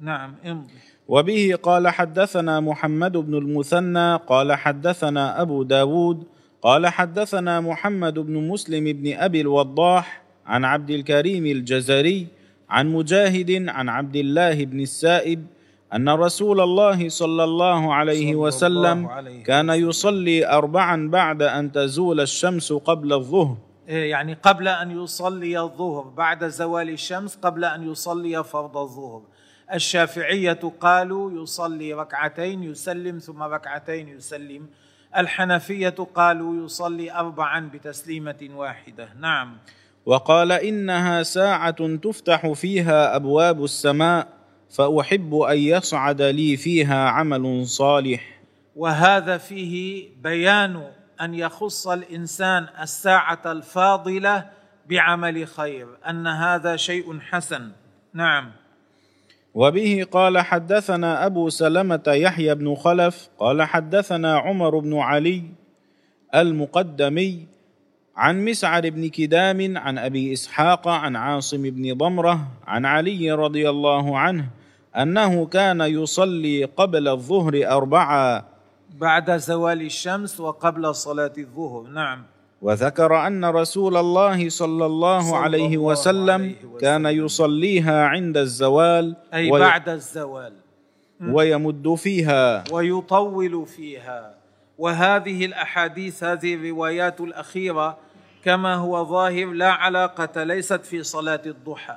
نعم 0.00 0.34
امضي. 0.46 0.74
وبه 1.08 1.58
قال 1.62 1.88
حدثنا 1.88 2.60
محمد 2.60 3.16
بن 3.16 3.34
المثنى 3.34 4.16
قال 4.16 4.52
حدثنا 4.52 5.42
أبو 5.42 5.62
داود 5.62 6.26
قال 6.62 6.86
حدثنا 6.86 7.60
محمد 7.60 8.18
بن 8.18 8.48
مسلم 8.48 8.84
بن 8.84 9.12
أبي 9.16 9.40
الوضاح 9.40 10.22
عن 10.46 10.64
عبد 10.64 10.90
الكريم 10.90 11.46
الجزري 11.46 12.26
عن 12.68 12.88
مجاهد 12.92 13.68
عن 13.68 13.88
عبد 13.88 14.16
الله 14.16 14.64
بن 14.64 14.80
السائب 14.80 15.46
أن 15.94 16.08
رسول 16.08 16.60
الله 16.60 17.08
صلى 17.08 17.44
الله 17.44 17.94
عليه 17.94 18.34
وسلم 18.34 19.08
كان 19.46 19.70
يصلي 19.70 20.46
أربعا 20.46 21.08
بعد 21.10 21.42
أن 21.42 21.72
تزول 21.72 22.20
الشمس 22.20 22.72
قبل 22.72 23.12
الظهر. 23.12 23.56
إيه، 23.88 24.10
يعني 24.10 24.34
قبل 24.34 24.68
أن 24.68 25.02
يصلي 25.02 25.60
الظهر 25.60 26.02
بعد 26.02 26.48
زوال 26.48 26.90
الشمس 26.90 27.36
قبل 27.36 27.64
أن 27.64 27.90
يصلي 27.90 28.44
فرض 28.44 28.76
الظهر. 28.76 29.22
الشافعية 29.74 30.60
قالوا 30.80 31.42
يصلي 31.42 31.94
ركعتين 31.94 32.62
يسلم 32.62 33.18
ثم 33.18 33.42
ركعتين 33.42 34.08
يسلم. 34.08 34.66
الحنفية 35.16 35.94
قالوا 36.14 36.64
يصلي 36.64 37.12
أربعا 37.12 37.70
بتسليمة 37.74 38.48
واحدة. 38.54 39.08
نعم. 39.20 39.56
وقال 40.06 40.52
إنها 40.52 41.22
ساعة 41.22 41.96
تفتح 41.96 42.52
فيها 42.52 43.16
أبواب 43.16 43.64
السماء. 43.64 44.37
فأحب 44.70 45.34
أن 45.34 45.58
يصعد 45.58 46.22
لي 46.22 46.56
فيها 46.56 47.08
عمل 47.08 47.66
صالح. 47.66 48.40
وهذا 48.76 49.38
فيه 49.38 50.08
بيان 50.22 50.82
أن 51.20 51.34
يخص 51.34 51.88
الإنسان 51.88 52.66
الساعة 52.82 53.42
الفاضلة 53.46 54.50
بعمل 54.88 55.46
خير 55.46 55.86
أن 56.08 56.26
هذا 56.26 56.76
شيء 56.76 57.20
حسن. 57.20 57.70
نعم. 58.14 58.52
وبه 59.54 60.06
قال 60.12 60.38
حدثنا 60.38 61.26
أبو 61.26 61.48
سلمة 61.48 62.02
يحيى 62.06 62.54
بن 62.54 62.74
خلف 62.74 63.28
قال 63.38 63.62
حدثنا 63.62 64.38
عمر 64.38 64.78
بن 64.78 64.98
علي 64.98 65.42
المقدمي 66.34 67.46
عن 68.16 68.44
مسعر 68.44 68.90
بن 68.90 69.08
كدام 69.08 69.78
عن 69.78 69.98
أبي 69.98 70.32
إسحاق 70.32 70.88
عن 70.88 71.16
عاصم 71.16 71.62
بن 71.62 71.94
ضمرة 71.94 72.48
عن 72.66 72.84
علي 72.84 73.32
رضي 73.32 73.70
الله 73.70 74.18
عنه 74.18 74.48
أنه 74.98 75.46
كان 75.46 75.80
يصلي 75.80 76.64
قبل 76.64 77.08
الظهر 77.08 77.66
اربعا 77.66 78.44
بعد 78.98 79.36
زوال 79.36 79.82
الشمس 79.82 80.40
وقبل 80.40 80.94
صلاة 80.94 81.32
الظهر 81.38 81.82
نعم. 81.82 82.22
وذكر 82.62 83.26
أن 83.26 83.44
رسول 83.44 83.96
الله 83.96 84.48
صلى 84.48 84.86
الله 84.86 85.20
صلى 85.20 85.36
عليه 85.36 85.66
الله 85.66 85.78
وسلم 85.78 86.30
عليه 86.30 86.54
وسلم. 86.64 86.78
كان 86.78 87.06
يصليها 87.06 88.04
عند 88.04 88.36
الزوال 88.36 89.16
أي 89.34 89.50
وي 89.50 89.60
بعد 89.60 89.88
الزوال. 89.88 90.52
ويمد 91.20 91.94
فيها. 91.94 92.64
ويطول 92.72 93.66
فيها. 93.66 94.34
وهذه 94.78 95.44
الأحاديث 95.44 96.24
هذه 96.24 96.54
الروايات 96.54 97.20
الأخيرة 97.20 97.96
كما 98.44 98.74
هو 98.74 99.04
ظاهر 99.04 99.46
لا 99.46 99.70
علاقة 99.70 100.42
ليست 100.42 100.84
في 100.84 101.02
صلاة 101.02 101.42
الضحى. 101.46 101.96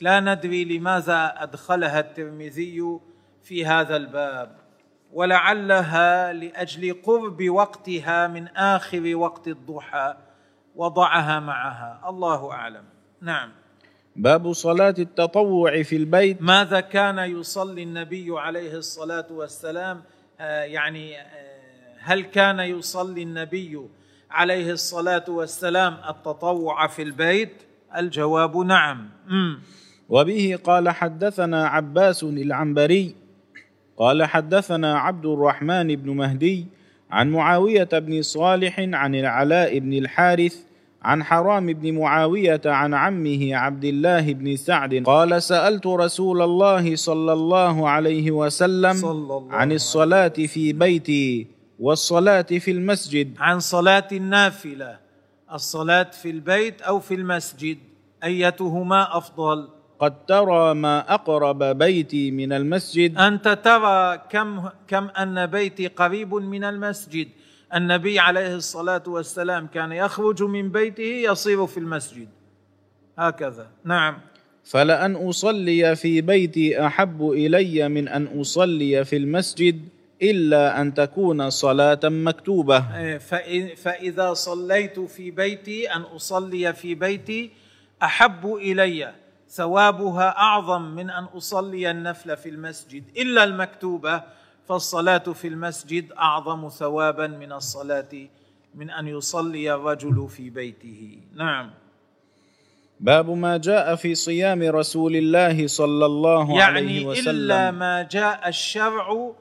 فلا 0.00 0.20
ندري 0.20 0.64
لماذا 0.64 1.34
أدخلها 1.36 2.00
الترمذي 2.00 2.98
في 3.42 3.66
هذا 3.66 3.96
الباب. 3.96 4.56
ولعلها 5.12 6.32
لأجل 6.32 7.02
قرب 7.02 7.50
وقتها 7.50 8.26
من 8.26 8.48
آخر 8.48 9.16
وقت 9.16 9.48
الضحى 9.48 10.14
وضعها 10.76 11.40
معها. 11.40 12.00
الله 12.08 12.52
أعلم. 12.52 12.84
نعم. 13.20 13.52
باب 14.16 14.52
صلاة 14.52 14.94
التطوع 14.98 15.82
في 15.82 15.96
البيت. 15.96 16.42
ماذا 16.42 16.80
كان 16.80 17.18
يصلي 17.18 17.82
النبي 17.82 18.26
عليه 18.30 18.74
الصلاة 18.74 19.26
والسلام؟ 19.30 20.02
آه، 20.40 20.62
يعني 20.62 21.20
آه، 21.20 21.96
هل 21.98 22.22
كان 22.22 22.60
يصلي 22.60 23.22
النبي 23.22 23.88
عليه 24.30 24.72
الصلاة 24.72 25.24
والسلام 25.28 25.96
التطوع 26.08 26.86
في 26.86 27.02
البيت؟ 27.02 27.62
الجواب 27.96 28.56
نعم. 28.56 29.08
مم. 29.26 29.60
وبه 30.10 30.58
قال 30.64 30.88
حدثنا 30.88 31.66
عباس 31.66 32.22
العنبري 32.22 33.14
قال 33.96 34.24
حدثنا 34.24 34.98
عبد 34.98 35.26
الرحمن 35.26 35.96
بن 35.96 36.10
مهدي 36.10 36.66
عن 37.10 37.30
معاوية 37.30 37.88
بن 37.92 38.22
صالح 38.22 38.80
عن 38.80 39.14
العلاء 39.14 39.78
بن 39.78 39.92
الحارث 39.92 40.56
عن 41.02 41.24
حرام 41.24 41.72
بن 41.72 41.94
معاوية 41.94 42.60
عن 42.66 42.94
عمه 42.94 43.56
عبد 43.56 43.84
الله 43.84 44.32
بن 44.32 44.56
سعد 44.56 45.02
قال 45.06 45.42
سألت 45.42 45.86
رسول 45.86 46.42
الله 46.42 46.96
صلى 46.96 47.32
الله 47.32 47.88
عليه 47.88 48.30
وسلم 48.30 48.92
صلى 48.92 49.10
الله 49.10 49.52
عن 49.52 49.72
الصلاة 49.72 50.28
في 50.28 50.72
بيتي 50.72 51.46
والصلاة 51.80 52.42
في 52.42 52.70
المسجد. 52.70 53.34
عن 53.38 53.60
صلاة 53.60 54.08
النافلة 54.12 54.98
الصلاة 55.52 56.10
في 56.10 56.30
البيت 56.30 56.82
أو 56.82 57.00
في 57.00 57.14
المسجد 57.14 57.78
أيتهما 58.24 59.16
أفضل؟ 59.16 59.79
قد 60.00 60.26
ترى 60.26 60.74
ما 60.74 61.14
أقرب 61.14 61.64
بيتي 61.64 62.30
من 62.30 62.52
المسجد. 62.52 63.18
أنت 63.18 63.48
ترى 63.48 64.18
كم 64.30 64.68
كم 64.88 65.08
أن 65.08 65.46
بيتي 65.46 65.86
قريب 65.86 66.34
من 66.34 66.64
المسجد. 66.64 67.28
النبي 67.74 68.18
عليه 68.18 68.54
الصلاة 68.54 69.02
والسلام 69.06 69.66
كان 69.66 69.92
يخرج 69.92 70.42
من 70.42 70.72
بيته 70.72 71.02
يصير 71.02 71.66
في 71.66 71.78
المسجد. 71.80 72.28
هكذا. 73.18 73.66
نعم. 73.84 74.18
فلأن 74.64 75.16
أصلي 75.16 75.96
في 75.96 76.20
بيتي 76.20 76.86
أحب 76.86 77.30
إلي 77.30 77.88
من 77.88 78.08
أن 78.08 78.40
أصلي 78.40 79.04
في 79.04 79.16
المسجد 79.16 79.88
إلا 80.22 80.80
أن 80.80 80.94
تكون 80.94 81.50
صلاة 81.50 82.00
مكتوبة. 82.04 82.96
إيه، 82.96 83.18
فإذا 83.74 84.34
صليت 84.34 85.00
في 85.00 85.30
بيتي 85.30 85.92
أن 85.92 86.00
أصلي 86.00 86.72
في 86.72 86.94
بيتي 86.94 87.50
أحب 88.02 88.54
إلي. 88.54 89.12
ثوابها 89.50 90.38
أعظم 90.38 90.82
من 90.82 91.10
أن 91.10 91.24
أصلي 91.24 91.90
النفل 91.90 92.36
في 92.36 92.48
المسجد. 92.48 93.04
إلا 93.16 93.44
المكتوبة 93.44 94.22
فالصلاة 94.68 95.18
في 95.18 95.48
المسجد 95.48 96.12
أعظم 96.12 96.68
ثوابا 96.68 97.26
من 97.26 97.52
الصلاة 97.52 98.28
من 98.74 98.90
أن 98.90 99.08
يصلي 99.08 99.74
الرجل 99.74 100.28
في 100.28 100.50
بيته. 100.50 101.18
نعم. 101.34 101.70
باب 103.00 103.30
ما 103.30 103.56
جاء 103.56 103.94
في 103.94 104.14
صيام 104.14 104.62
رسول 104.62 105.16
الله 105.16 105.66
صلى 105.66 106.06
الله 106.06 106.62
عليه 106.62 106.80
يعني 106.80 107.06
وسلم. 107.06 107.28
الا 107.28 107.70
ما 107.70 108.02
جاء 108.02 108.48
الشرع 108.48 109.32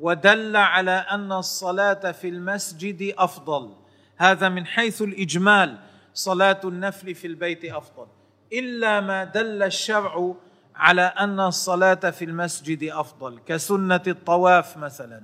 ودل 0.00 0.56
على 0.56 0.90
أن 0.90 1.32
الصلاة 1.32 2.12
في 2.12 2.28
المسجد 2.28 3.14
أفضل. 3.18 3.70
هذا 4.16 4.48
من 4.48 4.66
حيث 4.66 5.02
الإجمال. 5.02 5.78
صلاة 6.14 6.60
النفل 6.64 7.14
في 7.14 7.26
البيت 7.26 7.64
أفضل. 7.64 8.06
إلا 8.52 9.00
ما 9.00 9.24
دل 9.24 9.62
الشرع 9.62 10.34
على 10.74 11.02
أن 11.02 11.40
الصلاة 11.40 11.94
في 11.94 12.24
المسجد 12.24 12.84
أفضل 12.84 13.38
كسنة 13.46 14.02
الطواف 14.06 14.76
مثلا. 14.76 15.22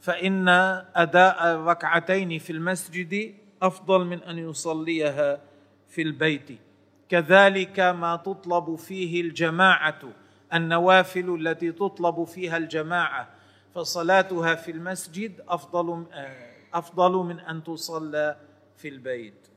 فإن 0.00 0.48
أداء 0.94 1.54
الركعتين 1.54 2.38
في 2.38 2.50
المسجد 2.50 3.34
أفضل 3.62 4.04
من 4.04 4.22
أن 4.22 4.38
يصليها 4.38 5.40
في 5.88 6.02
البيت. 6.02 6.58
كذلك 7.08 7.80
ما 7.80 8.16
تطلب 8.16 8.74
فيه 8.76 9.20
الجماعة 9.20 10.00
النوافل 10.54 11.34
التي 11.40 11.72
تطلب 11.72 12.24
فيها 12.24 12.56
الجماعة 12.56 13.28
فصلاتها 13.74 14.54
في 14.54 14.70
المسجد 14.70 15.40
أفضل 15.48 16.04
أفضل 16.74 17.12
من 17.12 17.40
أن 17.40 17.64
تصلى 17.64 18.36
في 18.76 18.88
البيت. 18.88 19.48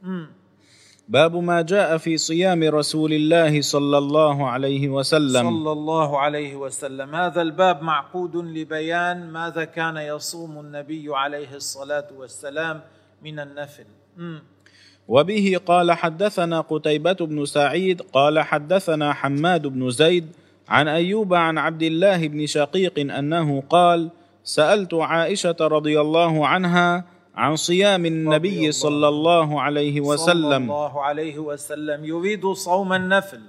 باب 1.07 1.35
ما 1.35 1.61
جاء 1.61 1.97
في 1.97 2.17
صيام 2.17 2.63
رسول 2.63 3.13
الله 3.13 3.61
صلى 3.61 3.97
الله 3.97 4.49
عليه 4.49 4.89
وسلم. 4.89 5.43
صلى 5.49 5.71
الله 5.71 6.19
عليه 6.19 6.55
وسلم. 6.55 7.15
هذا 7.15 7.41
الباب 7.41 7.81
معقود 7.83 8.35
لبيان 8.35 9.31
ماذا 9.31 9.63
كان 9.63 9.97
يصوم 9.97 10.59
النبي 10.59 11.07
عليه 11.09 11.55
الصلاة 11.55 12.07
والسلام 12.17 12.81
من 13.23 13.39
النفل. 13.39 13.85
مم. 14.17 14.43
وبه 15.07 15.59
قال 15.65 15.91
حدثنا 15.91 16.61
قتيبة 16.61 17.13
بن 17.13 17.45
سعيد 17.45 18.01
قال 18.01 18.39
حدثنا 18.39 19.13
حماد 19.13 19.67
بن 19.67 19.89
زيد 19.89 20.27
عن 20.69 20.87
أيوب 20.87 21.33
عن 21.33 21.57
عبد 21.57 21.83
الله 21.83 22.27
بن 22.27 22.45
شقيق 22.45 22.99
أنه 22.99 23.63
قال 23.69 24.09
سألت 24.43 24.93
عائشة 24.93 25.55
رضي 25.61 26.01
الله 26.01 26.47
عنها 26.47 27.05
عن 27.37 27.55
صيام 27.55 28.05
النبي 28.05 28.71
صلى 28.71 29.07
الله 29.07 29.61
عليه 29.61 30.01
صلى 30.01 30.13
وسلم. 30.13 30.63
الله 30.63 31.03
عليه 31.03 31.37
وسلم. 31.39 32.05
يريد 32.05 32.51
صوم 32.51 32.93
النفل. 32.93 33.41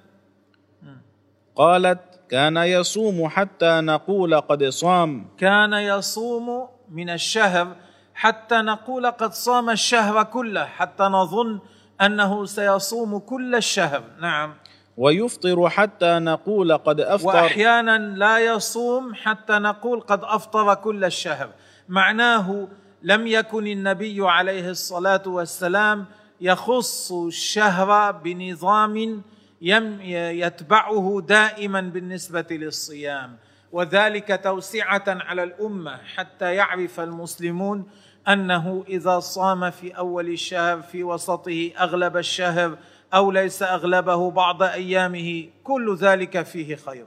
قالت 1.57 2.01
كان 2.31 2.57
يصوم 2.57 3.29
حتى 3.29 3.81
نقول 3.81 4.41
قد 4.41 4.65
صام. 4.69 5.27
كان 5.39 5.73
يصوم 5.73 6.69
من 6.91 7.11
الشهر 7.11 7.67
حتى 8.15 8.55
نقول 8.55 9.07
قد 9.07 9.33
صام 9.33 9.71
الشهر 9.71 10.23
كله 10.23 10.65
حتى 10.65 11.03
نظن 11.03 11.59
أنه 12.01 12.45
سيصوم 12.45 13.19
كل 13.19 13.55
الشهر. 13.55 14.03
نعم. 14.21 14.55
ويفطر 14.97 15.69
حتى 15.69 16.19
نقول 16.19 16.77
قد 16.77 17.01
أفطر. 17.01 17.29
وأحيانا 17.29 17.99
لا 17.99 18.39
يصوم 18.39 19.15
حتى 19.15 19.59
نقول 19.59 20.01
قد 20.01 20.25
أفطر 20.25 20.75
كل 20.75 21.05
الشهر. 21.05 21.49
معناه 21.89 22.69
لم 23.03 23.27
يكن 23.27 23.67
النبي 23.67 24.29
عليه 24.29 24.71
الصلاة 24.71 25.23
والسلام 25.27 26.07
يخص 26.41 27.13
الشهر 27.13 28.13
بنظام 28.13 29.23
يتبعه 29.61 31.23
دائما 31.29 31.81
بالنسبة 31.81 32.47
للصيام 32.51 33.37
وذلك 33.73 34.41
توسعة 34.45 35.05
على 35.09 35.43
الأمة 35.43 35.97
حتى 35.97 36.55
يعرف 36.55 37.01
المسلمون 37.01 37.85
أنه 38.29 38.85
إذا 38.89 39.21
صام 39.21 39.71
في 39.71 39.91
أول 39.91 40.29
الشهر 40.29 40.83
في 40.83 41.05
وسطه 41.05 41.71
أغلب 41.79 42.17
الشهر 42.17 42.79
أو 43.15 43.31
ليس 43.31 43.63
أغلبه 43.63 44.31
بعض 44.31 44.63
أيامه 44.63 45.49
كل 45.65 45.97
ذلك 45.97 46.43
فيه 46.43 46.77
خير. 46.77 47.07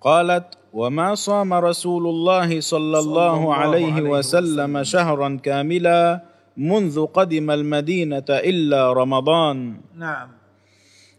قالت 0.00 0.58
وما 0.72 1.14
صام 1.14 1.54
رسول 1.54 2.06
الله 2.06 2.60
صلى 2.60 2.98
الله 2.98 3.54
عليه 3.54 4.02
وسلم. 4.02 4.82
شهرا 4.82 5.38
كاملا 5.42 6.20
منذ 6.56 7.06
قدم 7.06 7.50
المدينة 7.50 8.24
إلا 8.30 8.92
رمضان. 8.92 9.80
نعم. 9.96 10.28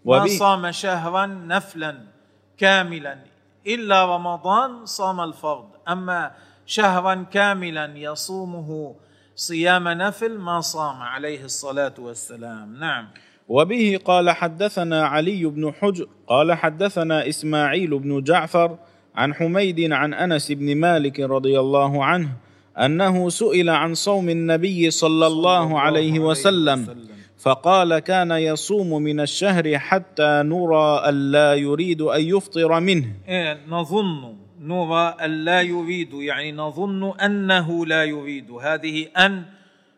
ما 0.05 0.27
صام 0.27 0.71
شهرا 0.71 1.25
نفلا 1.25 1.97
كاملا. 2.57 3.17
الا 3.67 4.15
رمضان 4.15 4.85
صام 4.85 5.19
الفرض. 5.21 5.65
اما 5.89 6.31
شهرا 6.65 7.25
كاملا 7.31 7.97
يصومه 7.97 8.95
صيام 9.35 9.87
نفل 9.87 10.37
ما 10.37 10.61
صام 10.61 11.01
عليه 11.01 11.45
الصلاة 11.45 11.93
والسلام. 11.99 12.75
نعم. 12.79 13.07
وبه 13.49 13.99
قال 14.05 14.29
حدثنا 14.29 15.05
علي 15.05 15.45
بن 15.45 15.73
حجر 15.73 16.07
قال 16.27 16.53
حدثنا 16.53 17.29
إسماعيل 17.29 17.99
بن 17.99 18.23
جعفر 18.23 18.77
عن 19.15 19.33
حميد 19.33 19.91
عن 19.91 20.13
أنس 20.13 20.51
بن 20.51 20.77
مالك 20.77 21.19
رضي 21.19 21.59
الله 21.59 22.05
عنه 22.05 22.29
أنه 22.77 23.29
سئل 23.29 23.69
عن 23.69 23.93
صوم 23.93 24.29
النبي 24.29 24.91
صلى 24.91 25.27
الله 25.27 25.79
عليه 25.79 26.19
وسلم 26.19 26.97
فقال 27.37 27.99
كان 27.99 28.31
يصوم 28.31 29.03
من 29.03 29.19
الشهر 29.19 29.77
حتى 29.79 30.41
نرى 30.45 31.09
ألا 31.09 31.53
يريد 31.53 32.01
أن 32.01 32.21
يفطر 32.21 32.79
منه. 32.79 33.05
إيه 33.27 33.59
نظن 33.67 34.35
نرى 34.59 35.15
أن 35.21 35.31
لا 35.45 35.61
يريد 35.61 36.13
يعني 36.13 36.51
نظن 36.51 37.19
أنه 37.19 37.85
لا 37.85 38.03
يريد. 38.03 38.51
هذه 38.51 39.07
أن 39.17 39.43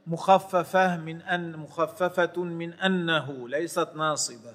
مخففة 0.08 0.97
من 0.97 1.21
أن 1.21 1.58
مخففة 1.58 2.43
من 2.43 2.73
أنه 2.73 3.49
ليست 3.49 3.88
ناصبة. 3.95 4.54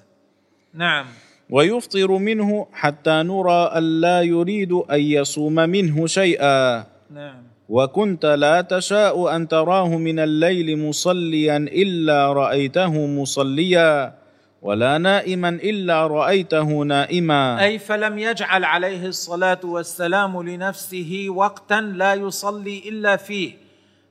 نعم. 0.73 1.05
ويفطر 1.51 2.11
منه 2.11 2.67
حتى 2.73 3.23
نرى 3.23 3.71
ألا 3.75 4.21
يريد 4.21 4.71
أن 4.71 4.99
يصوم 4.99 5.55
منه 5.55 6.07
شيئا. 6.07 6.83
نعم. 7.13 7.43
وكنت 7.69 8.25
لا 8.25 8.61
تشاء 8.61 9.35
أن 9.35 9.47
تراه 9.47 9.87
من 9.87 10.19
الليل 10.19 10.79
مصليا 10.79 11.57
إلا 11.57 12.33
رأيته 12.33 13.05
مصليا 13.05 14.13
ولا 14.61 14.97
نائما 14.97 15.49
إلا 15.49 16.07
رأيته 16.07 16.83
نائما. 16.83 17.63
أي 17.63 17.79
فلم 17.79 18.19
يجعل 18.19 18.63
عليه 18.63 19.05
الصلاة 19.05 19.59
والسلام 19.63 20.43
لنفسه 20.43 21.25
وقتا 21.29 21.81
لا 21.81 22.13
يصلي 22.13 22.83
إلا 22.89 23.15
فيه 23.15 23.53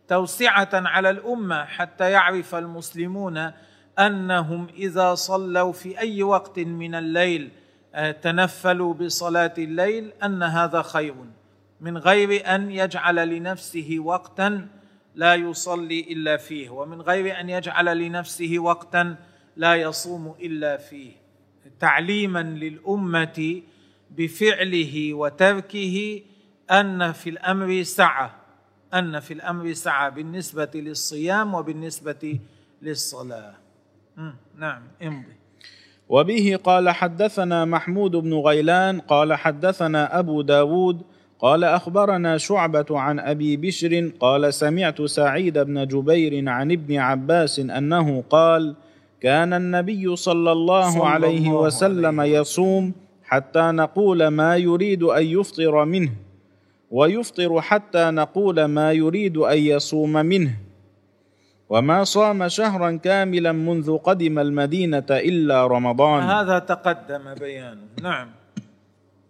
توسعة 0.09 0.69
على 0.73 1.11
الأمة 1.11 1.65
حتى 1.65 2.11
يعرف 2.11 2.55
المسلمون 2.55 3.51
أنهم 3.99 4.67
إذا 4.77 5.15
صلوا 5.15 5.73
في 5.73 5.99
أي 5.99 6.23
وقت 6.23 6.59
من 6.59 6.95
الليل 6.95 7.51
آه، 7.95 8.11
تنفلوا 8.11 8.95
بصلاة 8.95 9.55
الليل 9.59 10.13
أن 10.23 10.43
هذا 10.43 10.83
خير. 10.83 11.15
من 11.81 11.99
غير 11.99 12.55
أن 12.55 12.71
يجعل 12.71 13.29
لنفسه 13.29 13.97
وقتا 13.99 14.69
لا 15.15 15.35
يصلي 15.35 16.01
إلا 16.01 16.37
فيه 16.37 16.71
ومن 16.71 17.01
غير 17.01 17.41
أن 17.41 17.51
يجعل 17.51 17.99
لنفسه 17.99 18.59
وقتا 18.59 19.17
لا 19.57 19.75
يصوم 19.75 20.35
إلا 20.41 20.77
فيه. 20.77 21.13
تعليما 21.81 22.43
للأمة 22.43 23.63
بفعله 24.11 25.15
وتركه 25.15 26.23
أن 26.71 27.13
في 27.13 27.31
الأمر 27.31 27.83
سعة 27.83 28.37
أن 28.95 29.21
في 29.21 29.35
الأمر 29.35 29.73
سعة 29.73 30.09
بالنسبة 30.09 30.71
للصيام 30.75 31.55
وبالنسبة 31.55 32.39
للصلاة. 32.83 33.60
نعم 34.59 34.83
امضي. 35.03 35.35
وبه 36.09 36.59
قال 36.65 36.91
حدثنا 36.91 37.65
محمود 37.65 38.17
بن 38.17 38.35
غيلان 38.35 39.01
قال 39.01 39.35
حدثنا 39.35 40.19
أبو 40.19 40.43
داود 40.43 41.03
قال 41.39 41.65
أخبرنا 41.65 42.39
شعبة 42.39 42.87
عن 42.91 43.19
أبي 43.19 43.57
بشر 43.57 44.11
قال 44.21 44.55
سمعت 44.55 45.03
سعيد 45.03 45.59
بن 45.59 45.87
جبير 45.87 46.49
عن 46.49 46.73
ابن 46.73 46.97
عباس 46.97 47.59
أنه 47.61 48.25
قال 48.31 48.75
كان 49.21 49.53
النبي 49.53 50.17
صلى 50.17 50.53
الله 50.53 50.91
صلى 50.91 51.07
عليه 51.07 51.39
الله 51.39 51.53
وسلم 51.53 52.21
عليه. 52.21 52.39
يصوم 52.39 52.93
حتى 53.25 53.61
نقول 53.61 54.29
ما 54.29 54.57
يريد 54.57 55.03
أن 55.03 55.27
يفطر 55.27 55.85
منه 55.85 56.13
ويفطر 56.91 57.61
حتى 57.61 58.11
نقول 58.11 58.65
ما 58.65 58.93
يريد 58.93 59.37
أن 59.37 59.59
يصوم 59.59 60.13
منه. 60.13 60.55
وما 61.71 62.05
صام 62.05 62.49
شهرا 62.49 62.91
كاملا 62.99 63.53
منذ 63.53 63.97
قدم 63.99 64.39
المدينة 64.39 65.07
إلا 65.11 65.67
رمضان. 65.67 66.23
هذا 66.23 66.59
تقدم 66.59 67.35
بيانه. 67.41 67.87
نعم. 68.03 68.29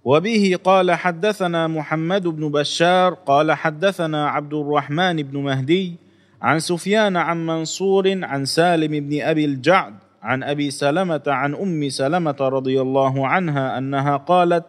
وبه 0.04 0.58
قال 0.64 0.90
حدثنا 0.90 1.66
محمد 1.66 2.28
بن 2.28 2.48
بشار 2.48 3.14
قال 3.14 3.52
حدثنا 3.52 4.28
عبد 4.28 4.54
الرحمن 4.54 5.16
بن 5.22 5.36
مهدي 5.38 5.96
عن 6.42 6.58
سفيان 6.58 7.16
عن 7.16 7.46
منصور 7.46 8.24
عن 8.24 8.44
سالم 8.44 9.08
بن 9.08 9.22
أبي 9.22 9.44
الجعد 9.44 9.94
عن 10.22 10.42
أبي 10.42 10.70
سلمة 10.70 11.22
عن 11.26 11.54
أم 11.54 11.88
سلمة 11.88 12.36
رضي 12.40 12.80
الله 12.80 13.28
عنها 13.28 13.78
أنها 13.78 14.16
قالت 14.16 14.64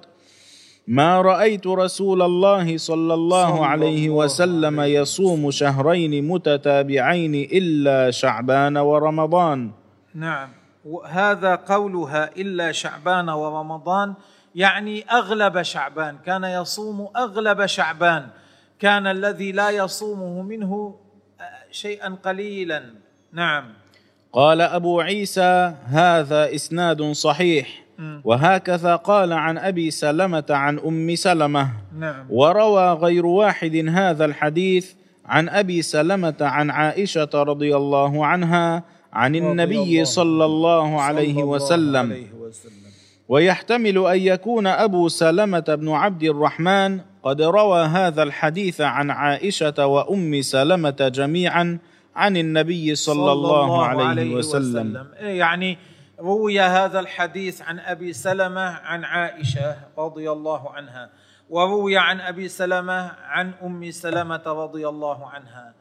ما 0.87 1.21
رأيت 1.21 1.67
رسول 1.67 2.21
الله 2.21 2.77
صلى 2.77 3.13
الله 3.13 3.65
عليه 3.65 4.09
وسلم 4.09 4.81
يصوم 4.81 5.51
شهرين 5.51 6.27
متتابعين 6.27 7.35
إلا 7.35 8.11
شعبان 8.11 8.77
ورمضان. 8.77 9.71
نعم. 10.15 10.49
وهذا 10.85 11.55
قولها 11.55 12.29
إلا 12.37 12.71
شعبان 12.71 13.29
ورمضان 13.29 14.13
يعني 14.55 15.05
أغلب 15.11 15.61
شعبان. 15.61 16.17
كان 16.25 16.43
يصوم 16.43 17.07
أغلب 17.15 17.65
شعبان. 17.65 18.27
كان 18.79 19.07
الذي 19.07 19.51
لا 19.51 19.69
يصومه 19.69 20.41
منه 20.41 20.95
شيئا 21.71 22.17
قليلا. 22.23 22.83
نعم. 23.33 23.63
قال 24.33 24.61
أبو 24.61 25.01
عيسى 25.01 25.73
هذا 25.85 26.55
إسناد 26.55 27.11
صحيح. 27.11 27.67
وهكذا 28.23 28.95
قال 28.95 29.34
عن 29.34 29.58
أبي 29.58 29.91
سلمة 29.91 30.43
عن 30.49 30.80
أم 30.80 31.15
سلمة. 31.15 31.69
نعم. 31.99 32.25
وروى 32.30 32.93
غير 32.93 33.25
واحد 33.25 33.86
هذا 33.89 34.25
الحديث 34.25 34.91
عن 35.25 35.49
أبي 35.49 35.82
سلمة 35.82 36.36
عن 36.41 36.69
عائشة 36.69 37.30
رضي 37.34 37.75
الله 37.75 38.25
عنها 38.25 38.84
عن 39.13 39.36
النبي 39.36 40.06
صلى 40.06 40.45
الله 40.45 41.01
عليه 41.01 41.43
وسلم. 41.43 42.25
ويحتمل 43.30 43.97
أن 44.08 44.19
يكون 44.19 44.67
أبو 44.67 45.08
سلمة 45.08 45.60
بن 45.60 45.89
عبد 45.89 46.23
الرحمن 46.23 46.99
قد 47.23 47.41
روى 47.41 47.82
هذا 47.86 48.23
الحديث 48.23 48.82
عن 48.82 49.12
عائشة 49.12 49.86
وأم 49.86 50.41
سلمة 50.41 51.12
جميعا 51.15 51.80
عن 52.15 52.38
النبي 52.38 52.95
صلى, 52.95 53.15
صلى 53.15 53.32
الله, 53.32 53.63
الله 53.63 53.86
عليه, 53.86 54.04
عليه 54.04 54.36
وسلم, 54.36 54.89
وسلم. 54.89 55.08
يعني 55.21 55.77
روي 56.21 56.62
هذا 56.62 56.99
الحديث 56.99 57.62
عن 57.62 57.79
أبي 57.79 58.13
سلمة 58.13 58.62
عن 58.62 59.03
عائشة 59.03 59.75
رضي 59.97 60.31
الله 60.31 60.71
عنها 60.71 61.10
وروي 61.49 61.97
عن 61.97 62.21
أبي 62.21 62.47
سلمة 62.47 63.12
عن 63.23 63.53
أم 63.63 63.91
سلمة 63.91 64.41
رضي 64.45 64.89
الله 64.89 65.29
عنها. 65.29 65.73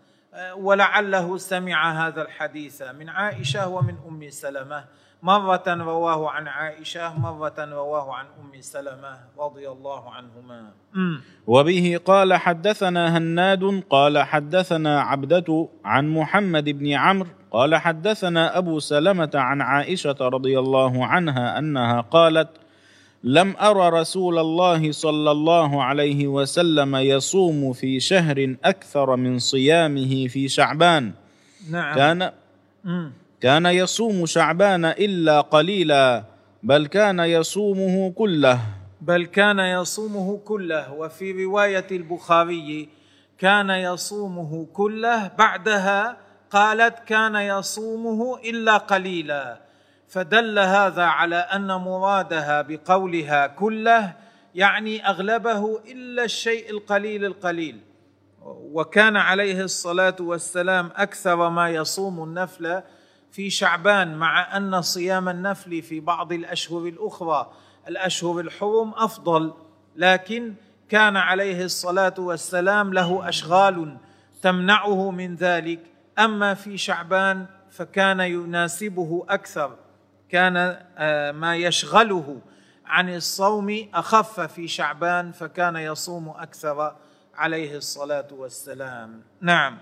ولعله 0.56 1.36
سمع 1.36 2.06
هذا 2.06 2.22
الحديث 2.22 2.82
من 2.82 3.08
عائشة 3.08 3.68
ومن 3.68 3.94
أم 4.08 4.30
سلمة. 4.30 4.84
مرة 5.22 5.64
رواه 5.68 6.30
عن 6.30 6.48
عائشة 6.48 7.18
مرة 7.18 7.54
رواه 7.58 8.14
عن 8.14 8.26
أم 8.40 8.60
سلمة 8.60 9.18
رضي 9.38 9.68
الله 9.68 10.10
عنهما. 10.10 10.70
وبه 11.46 12.00
قال 12.04 12.34
حدثنا 12.34 13.16
هناد 13.16 13.82
قال 13.90 14.18
حدثنا 14.18 15.00
عبدة 15.00 15.68
عن 15.84 16.08
محمد 16.08 16.68
بن 16.68 16.92
عمرو 16.92 17.39
قال 17.50 17.76
حدثنا 17.76 18.58
أبو 18.58 18.78
سلمة 18.78 19.30
عن 19.34 19.60
عائشة 19.60 20.16
رضي 20.20 20.58
الله 20.58 21.06
عنها 21.06 21.58
أنها 21.58 22.00
قالت 22.00 22.48
لم 23.24 23.54
أرى 23.60 24.00
رسول 24.00 24.38
الله 24.38 24.92
صلى 24.92 25.30
الله 25.30 25.84
عليه 25.84 26.26
وسلم 26.26 26.96
يصوم 26.96 27.72
في 27.72 28.00
شهر 28.00 28.56
أكثر 28.64 29.16
من 29.16 29.38
صيامه 29.38 30.26
في 30.28 30.48
شعبان. 30.48 31.12
نعم. 31.70 31.94
كان. 31.96 32.30
كان 33.40 33.66
يصوم 33.66 34.26
شعبان 34.26 34.84
إلا 34.84 35.40
قليلا 35.40 36.24
بل 36.62 36.86
كان 36.86 37.18
يصومه 37.18 38.10
كله. 38.10 38.60
بل 39.00 39.26
كان 39.26 39.58
يصومه 39.58 40.38
كله. 40.44 40.92
وفي 40.92 41.44
رواية 41.44 41.86
البخاري 41.90 42.88
كان 43.38 43.70
يصومه 43.70 44.66
كله 44.72 45.30
بعدها 45.38 46.16
قالت 46.50 46.98
كان 46.98 47.34
يصومه 47.34 48.38
إلا 48.38 48.76
قليلا 48.76 49.60
فدل 50.08 50.58
هذا 50.58 51.02
على 51.04 51.36
أن 51.36 51.66
مرادها 51.66 52.62
بقولها 52.62 53.46
كله 53.46 54.14
يعني 54.54 55.08
أغلبه 55.08 55.80
إلا 55.92 56.24
الشيء 56.24 56.70
القليل 56.70 57.24
القليل. 57.24 57.80
وكان 58.72 59.16
عليه 59.16 59.60
الصلاة 59.60 60.16
والسلام 60.20 60.90
أكثر 60.96 61.48
ما 61.48 61.70
يصوم 61.70 62.24
النفل 62.24 62.82
في 63.32 63.50
شعبان 63.50 64.14
مع 64.14 64.56
أن 64.56 64.82
صيام 64.82 65.28
النفل 65.28 65.82
في 65.82 66.00
بعض 66.00 66.32
الأشهر 66.32 66.86
الأخرى 66.86 67.52
الأشهر 67.88 68.40
الحرم 68.40 68.94
أفضل 68.96 69.54
لكن 69.96 70.54
كان 70.88 71.16
عليه 71.16 71.64
الصلاة 71.64 72.14
والسلام 72.18 72.94
له 72.94 73.28
أشغال 73.28 73.96
تمنعه 74.42 75.10
من 75.10 75.34
ذلك. 75.34 75.80
أما 76.20 76.54
في 76.54 76.76
شعبان 76.76 77.46
فكان 77.70 78.20
يناسبه 78.20 79.24
أكثر 79.28 79.76
كان 80.28 80.76
آه، 80.98 81.32
ما 81.32 81.56
يشغله 81.56 82.38
عن 82.86 83.14
الصوم 83.14 83.88
أخف 83.94 84.40
في 84.40 84.68
شعبان 84.68 85.32
فكان 85.32 85.76
يصوم 85.76 86.28
أكثر 86.28 86.96
عليه 87.34 87.76
الصلاة 87.76 88.26
والسلام. 88.32 89.22
نعم. 89.40 89.78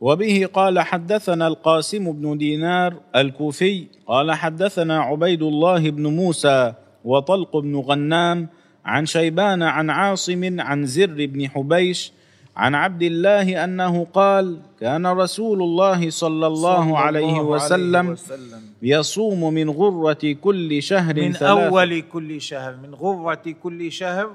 وبه 0.00 0.48
قال 0.52 0.80
حدثنا 0.80 1.46
القاسم 1.46 2.12
بن 2.12 2.38
دينار 2.38 3.00
الكوفي 3.16 3.86
قال 4.06 4.32
حدثنا 4.32 5.00
عبيد 5.00 5.42
الله 5.42 5.90
بن 5.90 6.06
موسى 6.06 6.74
وطلق 7.04 7.56
بن 7.56 7.76
غنام 7.76 8.48
عن 8.84 9.06
شيبان 9.06 9.62
عن 9.62 9.90
عاصم 9.90 10.60
عن 10.60 10.86
زر 10.86 11.26
بن 11.26 11.48
حبيش 11.48 12.12
عن 12.58 12.74
عبد 12.74 13.02
الله 13.02 13.64
أنه 13.64 14.04
قال 14.04 14.58
كان 14.80 15.06
رسول 15.06 15.62
الله 15.62 16.10
صلى 16.10 16.46
الله, 16.46 16.80
صلى 16.80 16.98
عليه, 16.98 17.40
وسلم 17.40 18.06
عليه 18.06 18.10
وسلم 18.10 18.66
يصوم 18.82 19.54
من 19.54 19.70
غرة 19.70 20.36
كل 20.42 20.82
شهر 20.82 21.14
من 21.14 21.36
أول 21.36 22.00
كل 22.00 22.40
شهر 22.40 22.76
من 22.82 22.94
غرة 22.94 23.54
كل 23.62 23.92
شهر 23.92 24.30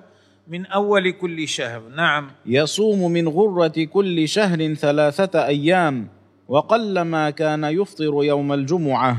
من 0.47 0.65
أول 0.65 1.12
كل 1.12 1.47
شهر 1.47 1.81
نعم. 1.95 2.31
يصوم 2.45 3.12
من 3.12 3.27
غرة 3.27 3.83
كل 3.83 4.27
شهر 4.27 4.73
ثلاثة 4.73 5.45
أيام 5.45 6.07
وقلما 6.47 7.29
كان 7.29 7.63
يفطر 7.63 8.23
يوم 8.23 8.53
الجمعة. 8.53 9.17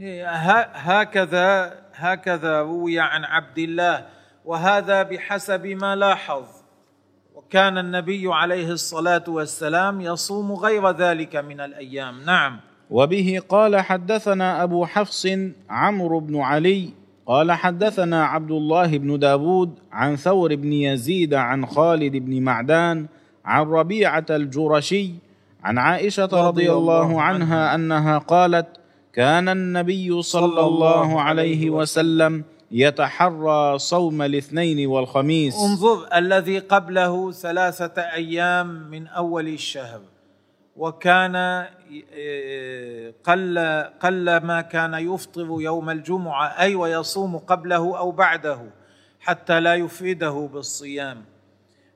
إيه، 0.00 0.30
هكذا 0.72 1.74
هكذا 1.94 2.60
روي 2.60 3.00
عن 3.00 3.24
عبد 3.24 3.58
الله 3.58 4.06
وهذا 4.44 5.02
بحسب 5.02 5.66
ما 5.66 5.96
لاحظ. 5.96 6.61
وكان 7.52 7.78
النبي 7.78 8.24
عليه 8.32 8.70
الصلاة 8.70 9.24
والسلام 9.28 10.00
يصوم 10.00 10.52
غير 10.52 10.90
ذلك 10.90 11.36
من 11.36 11.60
الأيام. 11.60 12.24
نعم. 12.26 12.60
وبه 12.90 13.40
قال 13.48 13.76
حدثنا 13.76 14.62
أبو 14.62 14.86
حفص 14.86 15.26
عمرو 15.70 16.20
بن 16.20 16.40
علي 16.40 16.88
قال 17.26 17.52
حدثنا 17.52 18.24
عبد 18.24 18.50
الله 18.50 18.98
بن 18.98 19.18
داود 19.18 19.70
عن 19.92 20.16
ثور 20.16 20.54
بن 20.54 20.72
يزيد 20.72 21.34
عن 21.34 21.66
خالد 21.66 22.16
بن 22.16 22.42
معدان 22.42 23.06
عن 23.44 23.62
ربيعة 23.66 24.26
الجرشي 24.30 25.10
عن 25.64 25.78
عائشة 25.78 26.28
رضي 26.32 26.72
الله 26.72 27.22
عنها 27.22 27.74
أنها 27.74 28.18
قالت 28.18 28.66
كان 29.12 29.48
النبي 29.48 30.22
صلى 30.22 30.60
الله 30.60 31.20
عليه 31.20 31.70
وسلم 31.70 32.44
يتحرى 32.72 33.78
صوم 33.78 34.22
الاثنين 34.22 34.86
والخميس. 34.86 35.54
انظر 35.54 36.08
الذي 36.16 36.58
قبله 36.58 37.32
ثلاثة 37.32 38.02
أيام 38.02 38.90
من 38.90 39.06
أول 39.06 39.48
الشهر. 39.48 40.00
وكان 40.76 41.36
آه، 41.36 43.14
قل 43.24 43.58
قل 44.00 44.36
ما 44.36 44.60
كان 44.60 44.94
يفطر 44.94 45.56
يوم 45.60 45.90
الجمعة 45.90 46.46
أي 46.46 46.74
ويصوم 46.74 47.38
قبله 47.38 47.98
أو 47.98 48.10
بعده 48.10 48.60
حتى 49.20 49.60
لا 49.60 49.74
يفيده 49.74 50.48
بالصيام. 50.52 51.24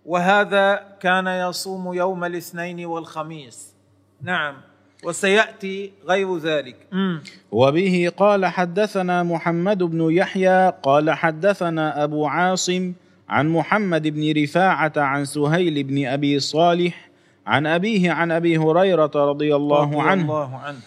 وهذا 0.05 0.97
كان 1.01 1.27
يصوم 1.27 1.95
يوم 1.95 2.25
الاثنين 2.25 2.87
والخميس. 2.87 3.75
نعم. 4.23 4.57
وسيأتي 5.05 5.93
غير 6.09 6.39
ذلك. 6.39 6.77
مم. 6.93 7.21
وبه 7.53 8.13
قال 8.17 8.47
حدثنا 8.47 9.23
محمد 9.23 9.83
بن 9.83 10.11
يحيى 10.11 10.73
قال 10.83 11.11
حدثنا 11.11 12.05
أبو 12.05 12.27
عاصم 12.27 12.93
عن 13.29 13.49
محمد 13.49 14.09
بن 14.09 14.43
رفاعة 14.43 14.93
عن 14.97 15.25
سهيل 15.25 15.83
بن 15.83 16.07
أبي 16.07 16.41
صالح 16.41 17.09
عن 17.47 17.67
أبيه 17.67 18.11
عن 18.13 18.31
أبي 18.33 18.59
هريرة 18.59 19.11
رضي 19.15 19.57
الله 19.57 19.83
رضي 19.83 20.01
عنه 20.01 20.23
الله 20.23 20.57
عنه. 20.57 20.79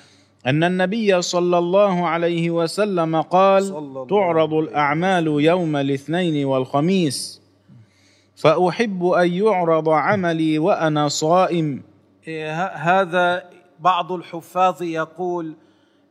أن 0.48 0.63
النبي 0.63 1.22
صلى 1.22 1.58
الله 1.58 2.08
عليه 2.08 2.50
وسلم 2.50 3.22
قال 3.22 3.63
صلى 3.63 3.78
الله 3.78 4.08
تعرض 4.08 4.54
الأعمال 4.54 5.28
يوم 5.28 5.76
الاثنين 5.76 6.45
والخميس 6.45 7.41
فأحب 8.36 9.06
أن 9.06 9.34
يعرض 9.34 9.89
عملي 9.89 10.60
وأنا 10.60 11.08
صائم. 11.08 11.82
إيه، 12.28 12.65
هذا 12.65 13.43
بعض 13.80 14.12
الحفاظ 14.12 14.84
يقول 14.84 15.56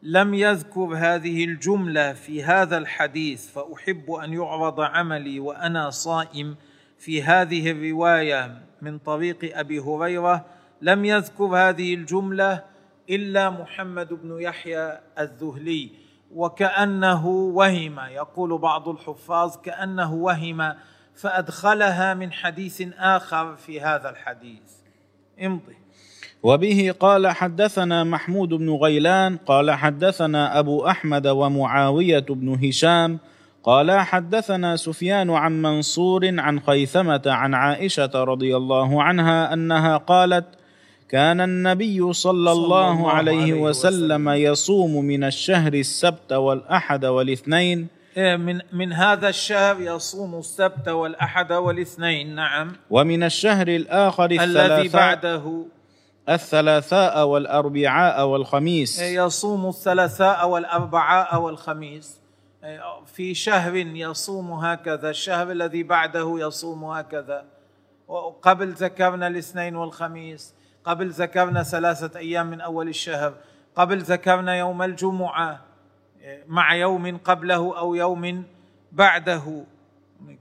لم 0.03 0.35
يذكر 0.35 0.97
هذه 0.97 1.45
الجملة 1.45 2.13
في 2.13 2.45
هذا 2.45 2.79
الحديث 2.79 3.51
فأحب 3.51 4.11
أن 4.11 4.33
يعرض 4.33 4.81
عملي 4.81 5.41
وأنا 5.41 5.91
صائم 5.91 6.57
في 6.99 7.23
هذه 7.23 7.71
الرواية 7.71 8.63
من 8.83 8.99
طريق 8.99 9.59
أبي 9.59 9.79
هريرة 9.79 10.45
لم 10.83 11.05
يذكر 11.05 11.45
هذه 11.45 11.95
الجملة 11.95 12.65
إلا 13.11 13.51
محمد 13.51 14.09
بن 14.15 14.41
يحيى 14.41 15.01
الذهلي. 15.19 15.91
وكأنه 16.35 17.27
وهم 17.27 17.99
يقول 18.01 18.59
بعض 18.59 18.89
الحفاظ 18.89 19.57
كأنه 19.57 20.15
وهم 20.15 20.75
فأدخلها 21.15 22.15
من 22.15 22.33
حديث 22.33 22.83
آخر 22.99 23.57
في 23.57 23.81
هذا 23.81 24.11
الحديث. 24.11 24.73
امضي 25.45 25.77
وبه 26.43 26.95
قال 27.01 27.29
حدثنا 27.29 28.05
محمود 28.05 28.49
بن 28.49 28.71
غيلان 28.71 29.37
قال 29.37 29.71
حدثنا 29.71 30.59
أبو 30.59 30.87
أحمد 30.87 31.27
ومعاوية 31.27 32.27
بن 32.29 32.69
هشام 32.69 33.19
قال 33.65 33.91
حدثنا 33.91 34.77
سفيان 34.77 35.31
عن 35.31 35.63
منصور 35.63 36.41
عن 36.41 36.61
خيثمة 36.61 37.23
عن 37.27 37.55
عائشة 37.55 38.11
رضي 38.15 38.57
الله 38.57 39.03
عنها 39.03 39.53
أنها 39.53 39.97
قالت 39.97 40.45
كان 41.09 41.41
النبي 41.41 42.13
صلى 42.13 42.53
الله 42.53 43.11
عليه 43.11 43.53
وسلم 43.53 44.29
يصوم 44.29 45.05
من 45.05 45.25
الشهر 45.25 45.75
السبت 45.75 46.33
والأحد 46.33 47.05
والاثنين. 47.05 47.87
إيه، 48.17 48.37
من 48.37 48.61
من 48.73 48.93
هذا 48.93 49.29
الشهر 49.29 49.81
يصوم 49.81 50.39
السبت 50.39 50.89
والأحد 50.89 51.53
والاثنين 51.53 52.35
نعم. 52.35 52.73
ومن 52.91 53.23
الشهر 53.23 53.69
الآخر 53.69 54.31
الذي 54.31 54.89
بعده. 54.89 55.65
الثلاثاء 56.29 57.27
والأربعاء 57.27 58.27
والخميس. 58.27 59.01
يصوم 59.01 59.69
الثلاثاء 59.69 60.49
والأربعاء 60.49 61.41
والخميس. 61.41 62.21
في 63.07 63.35
شهر 63.35 63.77
يصوم 63.77 64.53
هكذا 64.53 65.11
الشهر 65.11 65.51
الذي 65.51 65.83
بعده 65.83 66.35
يصوم 66.39 66.85
هكذا. 66.85 67.45
وقبل 68.09 68.69
ذكرنا 68.69 69.27
الاثنين 69.27 69.77
والخميس 69.77 70.55
قبل 70.85 71.11
ذكرنا 71.11 71.63
ثلاثة 71.63 72.19
أيام 72.19 72.47
من 72.47 72.61
أول 72.61 72.89
الشهر 72.89 73.35
قبل 73.77 73.99
ذكرنا 73.99 74.55
يوم 74.55 74.83
الجمعة 74.83 75.61
إيه، 76.21 76.45
مع 76.47 76.75
يوم 76.75 77.19
قبله 77.19 77.79
أو 77.79 77.95
يوم 77.95 78.45
بعده. 78.93 79.65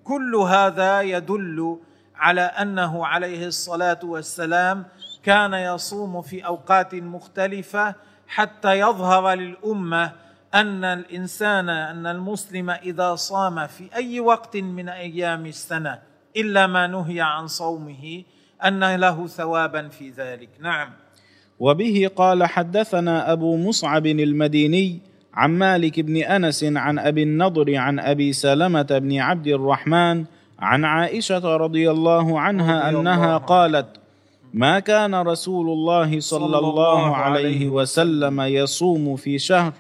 كل 0.04 0.36
هذا 0.36 1.02
يدل 1.02 1.80
على 2.15 2.41
أنه 2.41 3.06
عليه 3.06 3.47
الصلاة 3.47 4.00
والسلام 4.04 4.86
كان 5.28 5.54
يصوم 5.54 6.22
في 6.22 6.46
أوقات 6.46 6.96
مختلفة 6.96 7.96
حتى 8.28 8.80
يظهر 8.80 9.34
للأمة 9.34 10.12
أن 10.54 10.84
الإنسان 10.84 11.70
أن 11.70 12.08
المسلم 12.08 12.70
إذا 12.70 13.16
صام 13.16 13.68
في 13.68 13.90
أي 13.96 14.20
وقت 14.20 14.58
من 14.58 14.90
أيام 14.90 15.46
السنة 15.46 16.00
إلا 16.38 16.68
ما 16.68 16.88
نهي 16.88 17.22
عن 17.22 17.48
صومه 17.48 18.24
أن 18.66 18.96
له 18.96 19.28
ثوابا 19.28 19.88
في 19.88 20.10
ذلك 20.10 20.50
نعم 20.60 20.90
وبه 21.60 22.10
قال 22.16 22.44
حدثنا 22.44 23.32
أبو 23.32 23.58
مصعب 23.58 24.06
المديني 24.06 25.00
عن 25.34 25.52
مالك 25.52 26.00
بن 26.00 26.18
أنس 26.18 26.63
عن 26.63 27.00
أبي 27.00 27.24
النضر 27.24 27.76
عن 27.76 28.00
أبي 28.00 28.34
سلمة 28.34 28.82
بن 28.82 29.20
عبد 29.20 29.48
الرحمن 29.48 30.26
عن 30.60 30.86
عائشة 30.86 31.58
رضي 31.58 31.92
الله 31.92 32.40
عنها 32.40 32.90
رضي 32.90 33.00
أنها 33.00 33.26
الله. 33.26 33.38
قالت 33.38 34.07
ما 34.58 34.80
كان 34.80 35.15
رسول 35.15 35.70
الله 35.70 36.20
صلى 36.20 36.58
الله 36.58 37.15
عليه 37.15 37.70
وسلم. 37.70 38.41
يصوم 38.41 39.15
في 39.15 39.39
شهر 39.39 39.74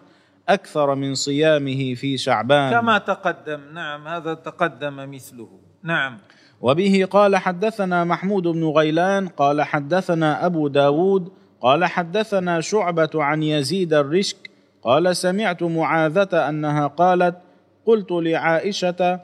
أكثر 0.49 0.95
من 0.95 1.15
صيامه 1.15 1.93
في 1.93 2.17
شعبان. 2.17 2.71
كما 2.71 2.97
تقدم. 2.97 3.59
نعم 3.73 4.07
هذا 4.07 4.33
تقدم 4.33 4.95
مثله. 5.11 5.49
نعم. 5.83 6.17
وبه 6.61 7.07
قال 7.11 7.35
حدثنا 7.35 8.03
محمود 8.03 8.43
بن 8.47 8.63
غيلان 8.63 9.27
قال 9.27 9.61
حدثنا 9.61 10.45
أبو 10.45 10.67
داود 10.67 11.31
قال 11.61 11.85
حدثنا 11.85 12.61
شعبة 12.61 13.09
عن 13.15 13.43
يزيد 13.43 13.93
الرشك 13.93 14.49
قال 14.83 15.15
سمعت 15.15 15.63
معاذة 15.63 16.49
أنها 16.49 16.87
قالت 16.87 17.35
قلت 17.85 18.11
لعائشة 18.11 19.19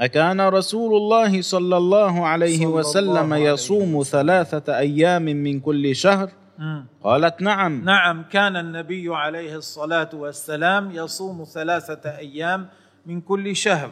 أكان 0.00 0.40
رسول 0.40 0.96
الله 0.96 1.42
صلى 1.42 1.76
الله 1.76 2.26
عليه 2.26 2.56
صلى 2.56 2.66
الله 2.66 2.78
وسلم 2.78 3.32
عليه 3.32 3.50
يصوم 3.50 4.02
ثلاثة 4.02 4.78
أيام 4.78 5.22
من 5.22 5.60
كل 5.60 5.96
شهر. 5.96 6.30
قالت 7.04 7.42
نعم. 7.42 7.84
نعم 7.84 8.24
كان 8.32 8.56
النبي 8.56 9.14
عليه 9.14 9.56
الصلاة 9.56 10.10
والسلام 10.14 10.90
يصوم 10.90 11.44
ثلاثة 11.44 12.16
أيام 12.18 12.68
من 13.06 13.20
كل 13.20 13.56
شهر. 13.56 13.90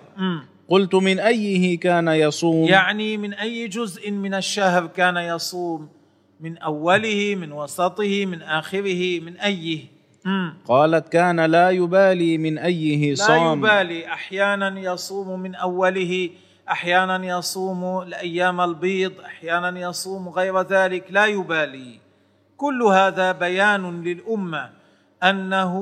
قلت 0.69 0.95
من 0.95 1.19
أيه 1.21 1.81
كان 1.81 2.09
يصوم؟ 2.09 2.65
يعني 2.65 3.17
من 3.17 3.35
أي 3.35 3.69
جزء 3.69 4.11
من 4.11 4.35
الشهر 4.35 4.87
كان 4.87 5.17
يصوم؟ 5.17 5.89
من 6.41 6.59
أوله 6.59 7.35
من 7.41 7.53
وسطه 7.53 8.27
من 8.27 8.43
آخره 8.43 9.21
من 9.21 9.37
أيه؟ 9.37 9.94
مم. 10.25 10.55
قالت 10.69 11.09
كان 11.09 11.41
لا 11.41 11.71
يبالي 11.71 12.39
من 12.39 12.59
أيه 12.59 13.11
لا 13.11 13.17
صام. 13.17 13.59
يبالي. 13.59 14.09
أحيانا 14.09 14.81
يصوم 14.81 15.41
من 15.41 15.55
أوله 15.55 16.31
أحيانا 16.71 17.27
يصوم 17.39 18.03
الأيام 18.03 18.61
البيض 18.61 19.13
أحيانا 19.21 19.81
يصوم 19.81 20.29
غير 20.29 20.61
ذلك. 20.61 21.05
لا 21.11 21.27
يبالي. 21.27 22.01
كل 22.57 22.83
هذا 22.83 23.33
بيان 23.33 24.03
للأمة 24.03 24.71
أنه 25.23 25.75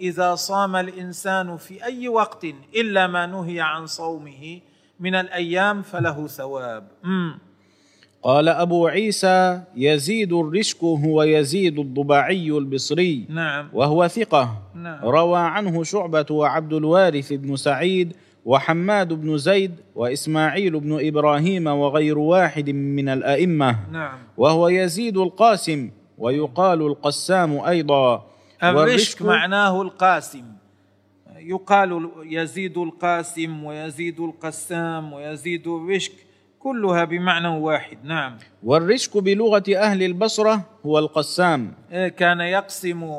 إذا 0.00 0.34
صام 0.34 0.76
الإنسان 0.76 1.56
في 1.56 1.84
أي 1.84 2.08
وقت 2.08 2.44
إلا 2.76 3.06
ما 3.06 3.26
نهي 3.26 3.60
عن 3.60 3.86
صومه 3.86 4.60
من 5.00 5.14
الأيام 5.14 5.82
فله 5.82 6.26
ثواب. 6.26 6.88
مم. 7.02 7.38
قال 8.24 8.48
أبو 8.48 8.86
عيسى 8.86 9.60
يزيد 9.76 10.32
الرشك 10.32 10.84
هو 10.84 11.22
يزيد 11.22 11.78
الضباعي 11.78 12.50
البصري 12.50 13.26
نعم. 13.28 13.68
وهو 13.72 14.08
ثقة. 14.08 14.62
نعم. 14.74 15.04
روى 15.04 15.38
عنه 15.38 15.82
شعبة 15.82 16.26
وعبد 16.30 16.72
الوارث 16.72 17.32
بن 17.32 17.56
سعيد 17.56 18.16
وحماد 18.44 19.12
بن 19.12 19.38
زيد 19.38 19.74
وإسماعيل 19.94 20.80
بن 20.80 21.06
إبراهيم 21.06 21.66
وغير 21.66 22.18
واحد 22.18 22.70
من 22.70 23.08
الأئمة. 23.08 23.78
نعم. 23.92 24.18
وهو 24.36 24.68
يزيد 24.68 25.16
القاسم 25.16 25.90
ويقال 26.18 26.82
القسام 26.82 27.60
أيضا. 27.60 28.26
الرشك 28.62 29.22
معناه 29.22 29.82
القاسم. 29.82 30.44
يقال 31.36 32.10
يزيد 32.24 32.78
القاسم 32.78 33.64
ويزيد 33.64 34.20
القسام 34.20 35.12
ويزيد 35.12 35.68
الرشك 35.68 36.12
كلها 36.64 37.04
بمعنى 37.04 37.48
واحد 37.48 37.98
نعم 38.04 38.36
والرشك 38.62 39.16
بلغة 39.16 39.62
أهل 39.76 40.02
البصرة 40.02 40.60
هو 40.86 40.98
القسام 40.98 41.72
إيه، 41.92 42.08
كان 42.08 42.40
يقسم 42.40 43.10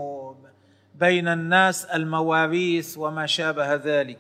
بين 1.00 1.28
الناس 1.28 1.86
المواريث 1.86 2.98
وما 2.98 3.26
شابه 3.26 3.76
ذلك. 3.76 4.18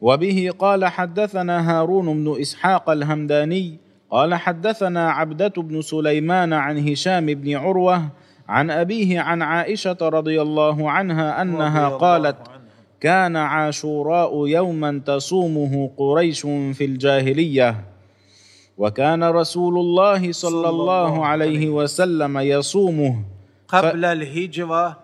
وبه 0.00 0.50
قال 0.58 0.84
حدثنا 0.84 1.70
هارون 1.70 2.24
بن 2.24 2.40
إسحاق 2.40 2.90
الهمداني 2.90 3.78
قال 4.10 4.34
حدثنا 4.34 5.10
عبدة 5.10 5.62
بن 5.62 5.82
سليمان 5.82 6.52
عن 6.52 6.88
هشام 6.88 7.26
بن 7.26 7.56
عروة 7.56 8.08
عن 8.48 8.70
أبيه 8.70 9.20
عن 9.20 9.42
عائشة 9.42 9.98
رضي 10.02 10.42
الله 10.42 10.90
عنها 10.90 11.42
الله 11.42 11.88
قالت 11.88 12.48
عنه. 12.48 12.60
كان 13.00 13.36
عاشوراء 13.36 14.46
يوما 14.46 15.02
تصومه 15.06 15.90
قريش 15.96 16.40
في 16.46 16.84
الجاهلية 16.84 17.89
وكان 18.80 19.24
رسول 19.24 19.74
الله 19.78 20.32
صلى 20.32 20.68
الله 20.68 21.26
عليه 21.26 21.68
وسلم 21.68 22.38
يصومه. 22.38 23.24
قبل 23.68 24.04
الهجرة. 24.04 24.96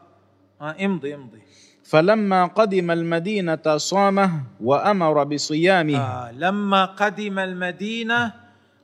آه، 0.61 0.77
امضي 0.85 1.15
امضي. 1.15 1.43
فلما 1.85 2.47
قدم 2.47 2.91
المدينة 2.91 3.77
صامه 3.77 4.31
وأمر 4.61 5.25
بصيامه. 5.25 5.99
آه 5.99 6.33
لما 6.33 6.85
قدم 6.85 7.39
المدينة 7.39 8.33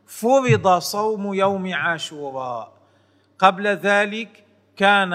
فرض 0.06 0.78
صوم 0.78 1.34
يوم 1.34 1.74
عاشوراء. 1.74 2.72
قبل 3.38 3.66
ذلك 3.66 4.44
كان 4.76 5.12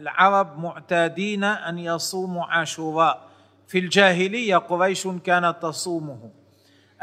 العرب 0.00 0.58
معتادين 0.58 1.44
أن 1.44 1.78
يصوموا 1.78 2.44
عاشوراء. 2.44 3.28
في 3.66 3.78
الجاهلية 3.78 4.56
قريش 4.56 5.08
كانت 5.24 5.56
تصومه 5.62 6.18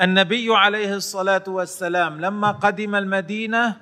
النبي 0.01 0.55
عليه 0.55 0.95
الصلاة 0.95 1.43
والسلام 1.47 2.21
لما 2.21 2.51
قدم 2.51 2.95
المدينة 2.95 3.77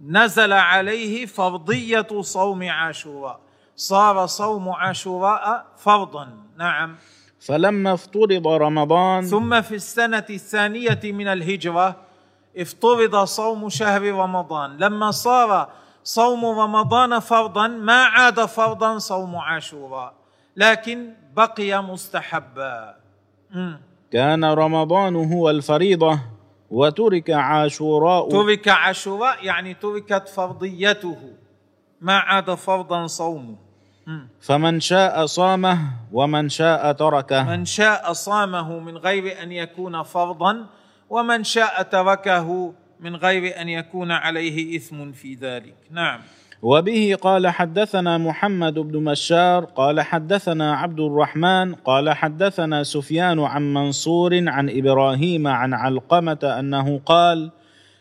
نزل 0.00 0.52
عليه 0.52 1.26
فرضية 1.26 2.06
صوم 2.20 2.68
عاشوراء. 2.70 3.40
صار 3.76 4.26
صوم 4.26 4.68
عاشوراء 4.68 5.66
فرضا. 5.76 6.28
نعم. 6.58 6.96
فلما 7.40 7.94
افترض 7.94 8.46
رمضان 8.46 9.24
ثم 9.24 9.60
في 9.60 9.74
السنة 9.74 10.24
الثانية 10.30 11.00
من 11.04 11.28
الهجرة 11.28 11.96
افترض 12.56 13.24
صوم 13.24 13.68
شهر 13.68 14.02
رمضان. 14.02 14.76
لما 14.76 15.10
صار 15.10 15.68
صوم 16.04 16.44
رمضان 16.44 17.18
فرضا 17.18 17.66
ما 17.68 18.04
عاد 18.04 18.44
فرضا 18.44 18.98
صوم 18.98 19.36
عاشوراء 19.36 20.14
لكن 20.56 21.14
بقي 21.36 21.82
مستحبا. 21.82 22.94
كان 24.12 24.44
رمضان 24.44 25.32
هو 25.32 25.50
الفريضة 25.50 26.20
وترك 26.70 27.30
عاشوراء. 27.30 28.28
ترك 28.28 28.68
عاشوراء 28.68 29.44
يعني 29.44 29.74
تركت 29.74 30.28
فرضيته 30.28 31.16
ما 32.00 32.18
عاد 32.18 32.54
فرضا 32.54 33.06
صومه. 33.06 33.56
فمن 34.40 34.80
شاء 34.80 35.26
صامه 35.26 35.78
ومن 36.12 36.48
شاء 36.48 36.92
تركه. 36.92 37.44
من 37.44 37.64
شاء 37.64 38.12
صامه 38.12 38.78
من 38.78 38.96
غير 38.96 39.42
أن 39.42 39.52
يكون 39.52 40.02
فرضا 40.02 40.66
ومن 41.10 41.44
شاء 41.44 41.82
تركه 41.82 42.74
من 43.00 43.16
غير 43.16 43.60
أن 43.60 43.68
يكون 43.68 44.10
عليه 44.10 44.76
إثم 44.76 45.12
في 45.12 45.34
ذلك. 45.34 45.76
نعم. 45.90 46.20
وبه 46.62 47.16
قال 47.22 47.48
حدثنا 47.48 48.18
محمد 48.18 48.74
بن 48.74 49.04
مشار 49.04 49.64
قال 49.64 50.00
حدثنا 50.00 50.74
عبد 50.74 51.00
الرحمن 51.00 51.74
قال 51.74 52.10
حدثنا 52.10 52.82
سفيان 52.82 53.40
عن 53.40 53.74
منصور 53.74 54.48
عن 54.48 54.70
إبراهيم 54.70 55.46
عن 55.46 55.74
علقمة 55.74 56.38
أنه 56.42 57.00
قال 57.06 57.50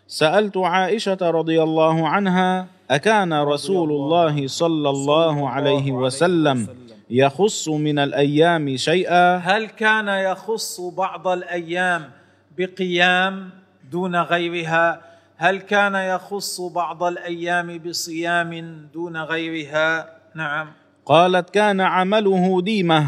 سألت 0.07 0.57
عائشة 0.57 1.17
رضي 1.21 1.63
الله 1.63 2.07
عنها 2.07 2.67
أكان 2.91 3.33
رسول 3.33 3.91
الله 3.91 4.47
صلى 4.47 4.89
الله 4.89 5.49
عليه 5.49 5.91
وسلم 5.91 6.67
يخص 7.09 7.69
من 7.69 7.99
الأيام 7.99 8.77
شيئا؟ 8.77 9.37
هل 9.37 9.65
كان 9.65 10.07
يخص 10.07 10.81
بعض 10.81 11.27
الأيام 11.27 12.09
بقيام 12.57 13.49
دون 13.91 14.15
غيرها 14.15 15.10
هل 15.41 15.57
كان 15.61 15.95
يخص 15.95 16.61
بعض 16.61 17.03
الأيام 17.03 17.77
بصيام 17.77 18.51
دون 18.93 19.17
غيرها؟ 19.17 20.17
نعم. 20.35 20.67
قالت 21.05 21.49
كان 21.49 21.81
عمله 21.81 22.61
ديمة. 22.61 23.07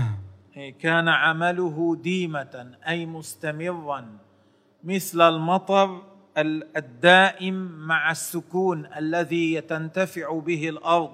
إيه، 0.58 0.74
كان 0.78 1.08
عمله 1.08 1.98
ديمة 2.04 2.66
أي 2.88 3.06
مستمرا 3.06 4.06
مثل 4.84 5.22
المطر 5.22 6.02
ال- 6.38 6.78
الدائم 6.78 7.56
مع 7.88 8.12
السكون 8.12 8.86
الذي 8.98 9.62
تنتفع 9.62 10.40
به 10.40 10.70
الأرض. 10.70 11.10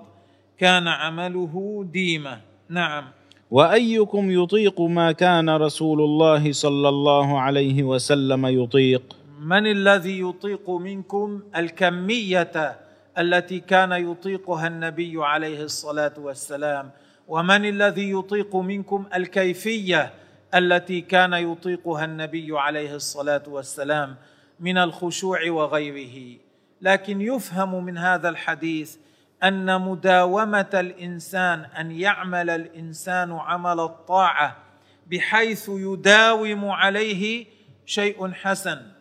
كان 0.57 0.87
عمله 0.87 1.85
ديمة. 1.93 2.41
نعم. 2.69 3.03
وأيكم 3.51 4.31
يطيق 4.31 4.81
ما 4.81 5.11
كان 5.11 5.49
رسول 5.49 6.01
الله 6.01 6.51
صلى 6.51 6.89
الله 6.89 7.39
عليه 7.39 7.83
وسلم 7.83 8.45
يطيق؟ 8.45 9.18
من 9.39 9.67
الذي 9.67 10.21
يطيق 10.21 10.69
منكم 10.69 11.41
الكمية 11.55 12.79
التي 13.17 13.59
كان 13.59 13.91
يطيقها 13.91 14.67
النبي 14.67 15.25
عليه 15.25 15.63
الصلاة 15.63 16.13
والسلام؟ 16.17 16.91
ومن 17.27 17.65
الذي 17.65 18.11
يطيق 18.11 18.55
منكم 18.55 19.05
الكيفية 19.15 20.13
التي 20.55 21.01
كان 21.01 21.33
يطيقها 21.33 22.05
النبي 22.05 22.59
عليه 22.59 22.95
الصلاة 22.95 23.43
والسلام 23.47 24.15
من 24.59 24.77
الخشوع 24.77 25.39
وغيره؟ 25.51 26.37
لكن 26.81 27.21
يفهم 27.21 27.85
من 27.85 27.97
هذا 27.97 28.29
الحديث 28.29 28.95
أن 29.43 29.81
مداومة 29.81 30.69
الإنسان 30.73 31.59
أن 31.59 31.91
يعمل 31.91 32.49
الإنسان 32.49 33.31
عمل 33.31 33.79
الطاعة 33.79 34.57
بحيث 35.07 35.69
يداوم 35.69 36.69
عليه 36.69 37.45
شيء 37.85 38.31
حسن. 38.31 38.98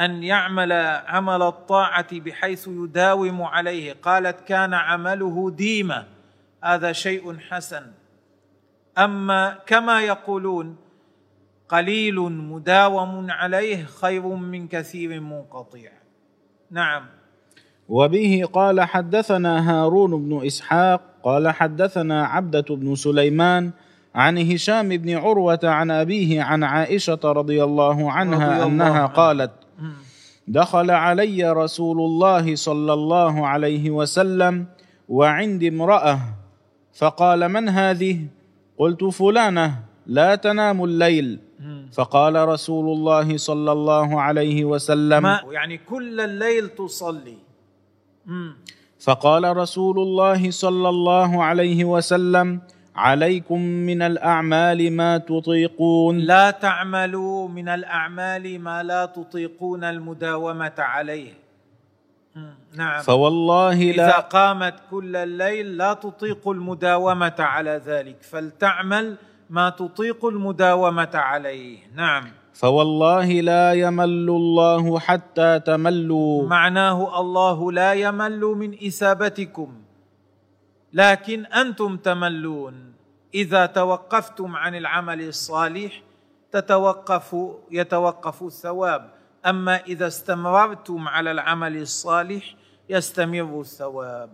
أن 0.00 0.22
يعمل 0.22 0.72
عمل 1.06 1.42
الطاعة 1.42 2.18
بحيث 2.18 2.68
يداوم 2.68 3.42
عليه. 3.42 3.96
قالت 4.02 4.40
كان 4.40 4.74
عمله 4.74 5.50
ديمة. 5.50 6.04
هذا 6.64 6.92
شيء 6.92 7.38
حسن. 7.38 7.82
أما 8.98 9.58
كما 9.66 10.00
يقولون 10.00 10.76
قليل 11.68 12.20
مداوم 12.20 13.30
عليه 13.30 13.84
خير 13.84 14.26
من 14.26 14.68
كثير 14.68 15.20
منقطع. 15.20 15.88
نعم. 16.70 17.04
وبه 17.88 18.48
قال 18.52 18.80
حدثنا 18.80 19.70
هارون 19.70 20.28
بن 20.28 20.46
إسحاق. 20.46 21.00
قال 21.22 21.48
حدثنا 21.48 22.26
عبدة 22.26 22.64
بن 22.70 22.94
سليمان 22.94 23.70
عن 24.14 24.38
هشام 24.38 24.88
بن 24.88 25.16
عروة 25.16 25.60
عن 25.64 25.90
أبيه 25.90 26.42
عن 26.42 26.64
عائشة 26.64 27.20
رضي 27.24 27.64
الله 27.64 28.12
عنها 28.12 28.46
رضي 28.46 28.54
الله 28.54 28.66
أنها 28.66 28.86
عنها. 28.86 29.06
قالت. 29.06 29.50
دخل 30.48 30.90
علي 30.90 31.52
رسول 31.52 31.98
الله 32.00 32.54
صلى 32.54 32.92
الله 32.92 33.46
عليه 33.46 33.90
وسلم 33.90 34.66
وعندي 35.08 35.68
امرأة 35.68 36.20
فقال 36.96 37.48
من 37.48 37.68
هذه 37.68 38.26
قلت 38.78 39.04
فلانة 39.04 39.84
لا 40.06 40.34
تنام 40.34 40.84
الليل. 40.84 41.38
فقال 41.92 42.48
رسول 42.48 42.86
الله 42.96 43.36
صلى 43.36 43.72
الله 43.72 44.20
عليه 44.20 44.64
وسلم 44.64 45.22
ما 45.22 45.40
يعني 45.50 45.78
كل 45.78 46.20
الليل 46.20 46.68
تصلي. 46.68 47.38
فقال 48.98 49.56
رسول 49.56 49.98
الله 49.98 50.50
صلى 50.50 50.88
الله 50.88 51.44
عليه 51.44 51.84
وسلم 51.84 52.60
عليكم 52.98 53.60
من 53.60 54.02
الأعمال 54.02 54.92
ما 54.92 55.18
تطيقون. 55.18 56.18
لا 56.18 56.50
تعملوا 56.50 57.48
من 57.48 57.68
الأعمال 57.68 58.60
ما 58.60 58.82
لا 58.82 59.06
تطيقون 59.06 59.84
المداومة 59.84 60.78
عليه. 60.78 61.32
نعم. 62.74 63.02
فوالله 63.02 63.72
إذا 63.72 64.06
لا 64.06 64.20
قامت 64.20 64.74
كل 64.90 65.16
الليل 65.16 65.76
لا 65.76 65.92
تطيق 65.94 66.48
المداومة 66.48 67.38
على 67.38 67.82
ذلك. 67.86 68.22
فلتعمل 68.22 69.16
ما 69.50 69.70
تطيق 69.70 70.26
المداومة 70.26 71.14
عليه. 71.14 71.78
نعم. 71.94 72.24
فوالله 72.54 73.28
لا 73.40 73.72
يمل 73.72 74.28
الله 74.30 74.98
حتى 74.98 75.60
تملوا. 75.60 76.48
معناه 76.48 77.20
الله 77.20 77.72
لا 77.72 77.92
يمل 77.92 78.40
من 78.40 78.74
اثابتكم 78.86 79.87
لكن 80.92 81.46
أنتم 81.46 81.96
تملون. 81.96 82.94
إذا 83.34 83.66
توقفتم 83.66 84.56
عن 84.56 84.74
العمل 84.74 85.28
الصالح 85.28 86.02
تتوقف 86.52 87.36
يتوقف 87.70 88.42
الثواب. 88.42 89.10
أما 89.46 89.76
إذا 89.76 90.06
استمررتم 90.06 91.08
على 91.08 91.30
العمل 91.30 91.76
الصالح 91.76 92.54
يستمر 92.88 93.60
الثواب. 93.60 94.30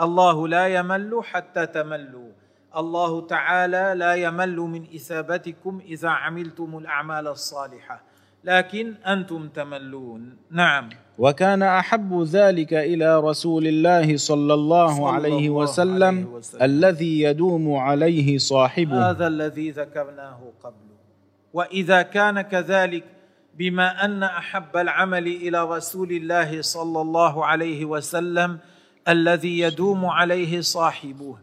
الله 0.00 0.48
لا 0.48 0.66
يمل 0.66 1.20
حتى 1.24 1.66
تملوا. 1.66 2.32
الله 2.76 3.26
تعالى 3.26 3.94
لا 3.96 4.14
يمل 4.14 4.56
من 4.56 4.86
إثابتكم 4.94 5.80
إذا 5.84 6.08
عملتم 6.08 6.78
الأعمال 6.78 7.28
الصالحة. 7.28 8.07
لكن 8.48 8.94
أنتم 9.06 9.48
تملون. 9.48 10.36
نعم. 10.50 10.88
وكان 11.18 11.62
أحب 11.62 12.22
ذلك 12.22 12.72
إلى 12.74 13.20
رسول 13.20 13.66
الله 13.66 14.16
صلى 14.16 14.54
الله 14.54 14.96
صلى 14.96 15.08
عليه 15.08 15.38
الله 15.38 15.50
وسلم 15.50 16.04
عليه 16.04 16.24
وسلم. 16.24 16.62
الذي 16.62 17.20
يدوم 17.22 17.76
عليه 17.76 18.38
صاحبه. 18.38 19.10
هذا 19.10 19.26
الذي 19.26 19.70
ذكرناه 19.70 20.40
قبل. 20.64 20.88
وإذا 21.52 22.02
كان 22.02 22.40
كذلك 22.40 23.04
بما 23.58 24.04
أن 24.04 24.22
أحب 24.22 24.76
العمل 24.76 25.26
إلى 25.26 25.64
رسول 25.64 26.10
الله 26.12 26.62
صلى 26.62 27.00
الله 27.00 27.46
عليه 27.46 27.84
وسلم 27.84 28.58
الذي 29.08 29.58
يدوم 29.58 30.06
عليه 30.06 30.60
صاحبه. 30.60 31.36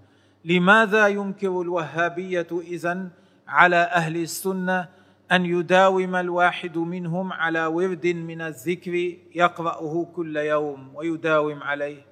لماذا 0.45 1.07
ينكر 1.07 1.61
الوهابية 1.61 2.47
إذن 2.71 3.09
على 3.47 3.75
أهل 3.75 4.15
السنة 4.17 4.87
أن 5.31 5.45
يداوم 5.45 6.15
الواحد 6.15 6.77
منهم 6.77 7.33
على 7.33 7.65
ورد 7.65 8.07
من 8.07 8.41
الذكر 8.41 9.15
يقرأه 9.35 10.07
كل 10.15 10.37
يوم 10.37 10.95
ويداوم 10.95 11.63
عليه. 11.63 12.05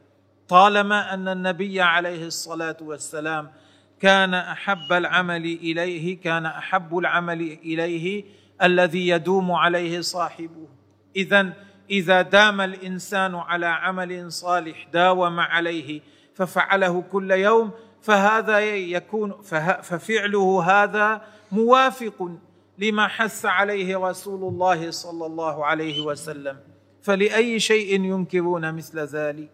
طالما 0.48 1.14
أن 1.14 1.28
النبي 1.28 1.82
عليه 1.82 2.26
الصلاة 2.26 2.78
والسلام 2.82 3.52
كان 4.00 4.34
أحب 4.34 4.92
العمل 4.92 5.46
إليه 5.46 6.22
كان 6.22 6.46
أحب 6.46 6.98
العمل 6.98 7.42
إليه 7.42 8.24
الذي 8.64 9.08
يدوم 9.08 9.52
عليه 9.52 10.02
صاحبه. 10.02 10.68
اذا 11.16 11.54
إذا 11.90 12.22
دام 12.22 12.62
الإنسان 12.62 13.36
على 13.36 13.66
عمل 13.66 14.32
صالح 14.32 14.88
داوم 14.94 15.40
عليه 15.40 16.02
ففعله 16.36 17.02
كل 17.02 17.32
يوم 17.32 17.72
فهذا 18.02 18.60
يكون 18.60 19.42
ففعله 19.82 20.64
هذا 20.64 21.22
موافق 21.52 22.32
لما 22.78 23.08
حث 23.08 23.46
عليه 23.46 23.98
رسول 23.98 24.44
الله 24.54 24.92
صلى 24.92 25.26
الله 25.26 25.66
عليه 25.66 26.02
وسلم. 26.02 26.58
فلأي 27.02 27.60
شيء 27.60 28.02
ينكرون 28.02 28.74
مثل 28.74 29.00
ذلك؟ 29.00 29.50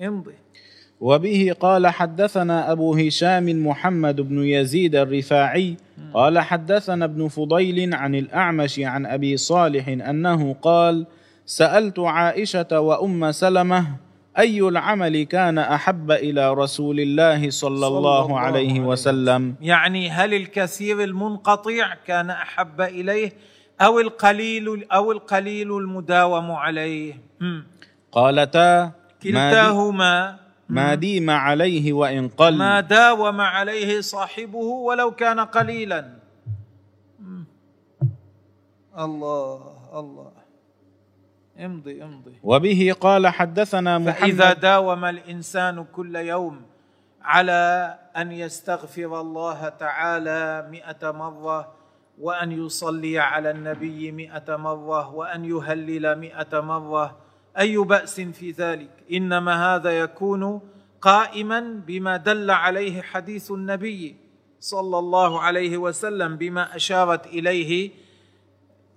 امضي. 0.00 0.34
وبه 1.00 1.56
قال 1.60 1.86
حدثنا 1.86 2.72
أبو 2.72 2.94
هشام 2.94 3.66
محمد 3.66 4.20
بن 4.20 4.44
يزيد 4.44 4.94
الرفاعي 4.96 5.76
قال 6.14 6.38
حدثنا 6.38 7.04
ابن 7.04 7.28
فضيل 7.28 7.94
عن 7.94 8.14
الأعمش 8.14 8.80
عن 8.80 9.06
أبي 9.06 9.36
صالح 9.36 9.88
أنه 9.88 10.54
قال 10.62 11.06
سألت 11.46 11.98
عائشة 11.98 12.80
وأم 12.80 13.32
سلمة 13.32 13.86
أي 14.38 14.60
العمل 14.60 15.22
كان 15.22 15.58
أحب 15.58 16.10
إلى 16.10 16.54
رسول 16.54 17.00
الله 17.00 17.50
صلى, 17.50 17.50
صلى 17.50 17.86
الله, 17.86 17.98
الله 17.98 18.38
عليه, 18.40 18.70
عليه 18.70 18.80
وسلم. 18.80 19.54
يعني 19.60 20.10
هل 20.10 20.34
الكثير 20.34 21.04
المنقطع 21.04 21.94
كان 22.06 22.30
أحب 22.30 22.80
إليه 22.80 23.32
أو 23.80 24.00
القليل 24.00 24.86
أو 24.92 25.12
القليل 25.12 25.76
المداوم 25.76 26.50
عليه؟ 26.52 27.20
قالتا 28.12 28.92
كلتاهما. 29.22 30.38
ما 30.68 30.94
ديم 30.94 31.30
عليه 31.30 31.92
وإن 31.92 32.28
قل. 32.28 32.56
ما 32.56 32.80
داوم 32.80 33.40
عليه 33.40 34.00
صاحبه 34.00 34.58
ولو 34.58 35.10
كان 35.10 35.40
قليلا. 35.40 36.18
الله 38.98 39.60
الله. 39.94 40.41
امضي 41.58 42.04
امضي. 42.04 42.32
وبه 42.42 42.94
قال 43.00 43.26
حدثنا 43.28 43.98
محمد 43.98 44.14
فإذا 44.14 44.52
داوم 44.52 45.04
الإنسان 45.04 45.84
كل 45.92 46.16
يوم 46.16 46.60
على 47.22 47.98
أن 48.16 48.32
يستغفر 48.32 49.20
الله 49.20 49.68
تعالى 49.68 50.68
مئة 50.70 51.10
مرة 51.10 51.72
وأن 52.18 52.52
يصلي 52.52 53.18
على 53.18 53.50
النبي 53.50 54.12
مئة 54.12 54.56
مرة 54.56 55.14
وأن 55.14 55.44
يهلل 55.44 56.18
مئة 56.18 56.60
مرة 56.60 57.16
أي 57.58 57.76
بأس 57.76 58.20
في 58.20 58.50
ذلك؟ 58.50 58.90
إنما 59.12 59.74
هذا 59.74 60.00
يكون 60.00 60.60
قائما 61.00 61.60
بما 61.86 62.16
دل 62.16 62.50
عليه 62.50 63.02
حديث 63.02 63.50
النبي 63.50 64.16
صلى 64.60 64.98
الله 64.98 65.40
عليه 65.40 65.76
وسلم 65.76 66.36
بما 66.36 66.76
أشارت 66.76 67.26
إليه 67.26 67.90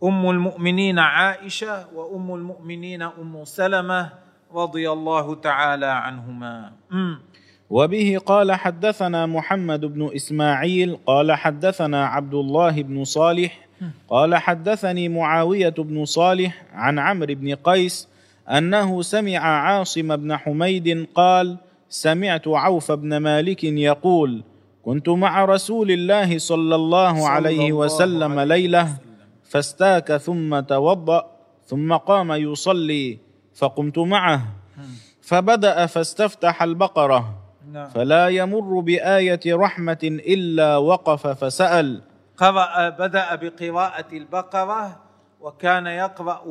أم 0.04 0.30
المؤمنين 0.30 1.00
عائشة 1.00 1.86
وأم 1.96 2.36
المؤمنين 2.36 3.02
أم 3.02 3.44
سلمة 3.44 4.10
رضي 4.54 4.92
الله 4.92 5.36
تعالى 5.36 5.86
عنهما. 5.86 6.72
وبه 7.70 8.18
قال 8.26 8.52
حدثنا 8.52 9.26
محمد 9.26 9.86
بن 9.86 10.10
إسماعيل 10.16 10.98
قال 11.06 11.32
حدثنا 11.32 12.06
عبد 12.06 12.34
الله 12.34 12.82
بن 12.82 13.04
صالح 13.04 13.60
قال 14.10 14.36
حدثني 14.36 15.10
معاوية 15.10 15.74
بن 15.78 16.06
صالح 16.06 16.64
عن 16.74 17.00
عمرو 17.00 17.36
بن 17.36 17.56
قيس 17.56 18.08
أنه 18.50 19.02
سمع 19.02 19.40
عاصم 19.40 20.16
بن 20.16 20.38
حميد 20.38 21.08
قال 21.16 21.58
سمعت 21.90 22.48
عوف 22.48 22.92
بن 22.92 23.18
مالك 23.18 23.64
يقول 23.64 24.44
كنت 24.86 25.10
مع 25.10 25.46
رسول 25.46 25.92
الله 25.92 26.38
صلى 26.38 26.76
الله 26.76 27.30
عليه 27.30 27.74
وسلم 27.74 28.40
ليلة 28.40 28.90
فاستاك 29.46 30.18
ثم 30.18 30.60
توضأ 30.60 31.26
ثم 31.66 31.94
قام 31.94 32.32
يصلي 32.32 33.20
فقمت 33.56 33.98
معه. 33.98 34.42
فبدأ 35.22 35.86
فاستفتح 35.86 36.64
البقرة. 36.64 37.42
نعم. 37.72 37.90
فلا 37.90 38.28
يمر 38.28 38.80
بآية 38.80 39.40
رحمة 39.48 40.04
إلا 40.04 40.78
وقف 40.78 41.28
فسأل. 41.28 42.02
قرأ 42.38 42.90
بدأ 42.90 43.36
بقراءة 43.36 44.10
البقرة 44.14 45.02
وكان 45.42 45.86
يقرأ 45.86 46.44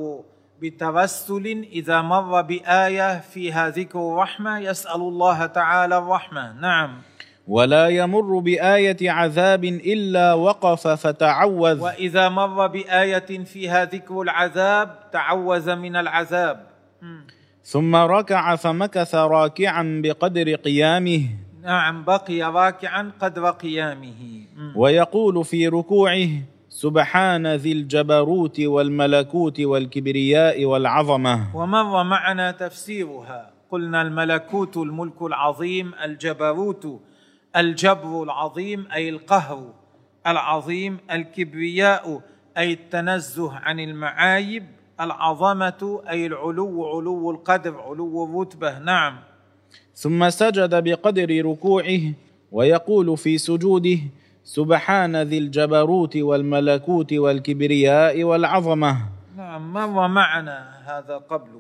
بترسل 0.63 1.47
إذا 1.73 2.03
مر 2.03 2.43
بآية 2.43 3.21
فيها 3.21 3.69
ذكر 3.69 3.99
الرحمة 3.99 4.59
يسأل 4.59 5.01
الله 5.01 5.47
تعالى 5.47 5.99
الرحمة. 5.99 6.53
نعم. 6.53 7.03
ولا 7.49 7.89
يمر 7.89 8.39
بآية 8.39 9.11
عذاب 9.11 9.65
إلا 9.65 10.35
وقف 10.35 10.89
فتعوذ. 10.89 11.81
وإذا 11.81 12.29
مر 12.29 12.67
بآية 12.67 13.45
فيها 13.45 13.85
ذكر 13.85 14.23
العذاب 14.23 15.11
تعوذ 15.13 15.77
من 15.77 15.97
العذاب. 15.97 16.67
ثم 17.65 17.97
ركع 17.97 18.57
فمكث 18.57 19.15
راكعا 19.15 20.01
بقدر 20.05 20.55
قيامه. 20.55 21.29
نعم 21.63 22.05
بقي 22.05 22.43
راكعا 22.43 23.13
قدر 23.21 23.51
قيامه. 23.51 24.47
ويقول 24.77 25.45
في 25.45 25.69
ركوعه 25.69 26.29
سبحان 26.69 27.47
ذي 27.47 27.73
الجبروت 27.73 28.61
والملكوت 28.61 29.61
والكبرياء 29.61 30.65
والعظمة. 30.65 31.57
ومر 31.57 32.03
معنا 32.05 32.51
تفسيرها. 32.51 33.51
قلنا 33.71 34.03
الملكوت 34.03 34.77
الملك 34.77 35.23
العظيم 35.23 35.93
الجبروت 36.05 37.01
الجبر 37.57 38.23
العظيم 38.23 38.87
أي 38.95 39.09
القهر 39.09 39.73
العظيم 40.27 40.99
الكبرياء 41.11 42.21
أي 42.59 42.73
التنزه 42.73 43.53
عن 43.53 43.81
المعايب 43.81 44.67
العظمة 45.01 46.03
أي 46.11 46.27
العلو 46.27 46.87
علو 46.87 47.31
القدر 47.31 47.81
علو 47.81 48.25
الرتبة. 48.25 48.79
نعم. 48.79 49.19
ثم 49.95 50.31
سجد 50.31 50.85
بقدر 50.85 51.47
ركوعه 51.47 52.01
ويقول 52.53 53.17
في 53.17 53.39
سجوده 53.39 53.99
سبحان 54.45 55.17
ذي 55.17 55.39
الجبروت 55.39 56.17
والملكوت 56.17 57.13
والكبرياء 57.13 58.25
والعظمة. 58.25 58.99
نعم. 59.37 59.73
مر 59.73 60.09
معنا 60.09 60.83
هذا 60.87 61.17
قبل. 61.17 61.51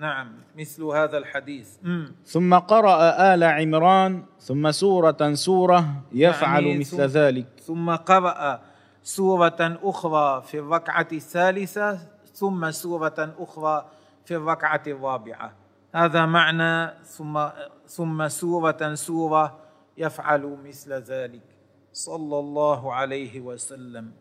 نعم 0.00 0.32
مثل 0.56 0.82
هذا 0.82 1.18
الحديث. 1.18 1.68
مم. 1.82 2.12
ثم 2.24 2.54
قرأ 2.54 3.34
آل 3.34 3.44
عمران 3.44 4.24
ثم 4.40 4.70
سورة 4.70 5.34
سورة 5.34 5.84
يفعل 6.12 6.64
يعني 6.64 6.78
مثل 6.78 6.96
ثم 6.96 7.02
ذلك. 7.02 7.46
ثم 7.60 7.90
قرأ 7.90 8.60
سورة 9.02 9.60
أخرى 9.60 10.42
في 10.42 10.58
الركعة 10.58 11.08
الثالثة 11.12 11.98
ثم 12.32 12.70
سورة 12.70 13.34
أخرى 13.38 13.86
في 14.24 14.36
الركعة 14.36 14.82
الرابعة. 14.86 15.52
هذا 15.94 16.26
معنى 16.26 16.92
ثم 17.04 17.48
ثم 17.86 18.28
سورة 18.28 18.94
سورة 18.94 19.58
يفعل 19.98 20.58
مثل 20.64 20.92
ذلك. 20.92 21.42
صلى 21.92 22.38
الله 22.38 22.94
عليه 22.94 23.40
وسلم. 23.40 24.12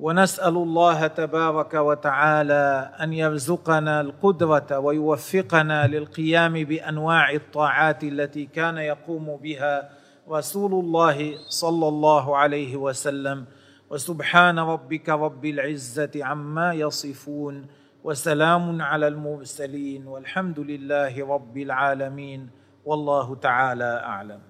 ونسأل 0.00 0.56
الله 0.56 1.06
تبارك 1.06 1.74
وتعالى 1.74 2.90
أن 3.00 3.12
يرزقنا 3.12 4.00
القدرة 4.00 4.78
ويوفقنا 4.78 5.86
للقيام 5.86 6.52
بأنواع 6.52 7.30
الطاعات 7.30 8.04
التي 8.04 8.46
كان 8.46 8.76
يقوم 8.78 9.36
بها 9.36 9.90
رسول 10.30 10.72
الله 10.72 11.34
صلى 11.48 11.88
الله 11.88 12.36
عليه 12.36 12.76
وسلم. 12.76 13.44
وسبحان 13.90 14.58
ربك 14.58 15.08
رب 15.08 15.44
العزة 15.44 16.10
عما 16.16 16.72
يصفون 16.74 17.66
وسلام 18.04 18.82
على 18.82 19.08
المرسلين 19.08 20.06
والحمد 20.06 20.58
لله 20.58 21.26
رب 21.34 21.58
العالمين. 21.58 22.50
والله 22.84 23.34
تعالى 23.34 24.02
أعلم. 24.04 24.40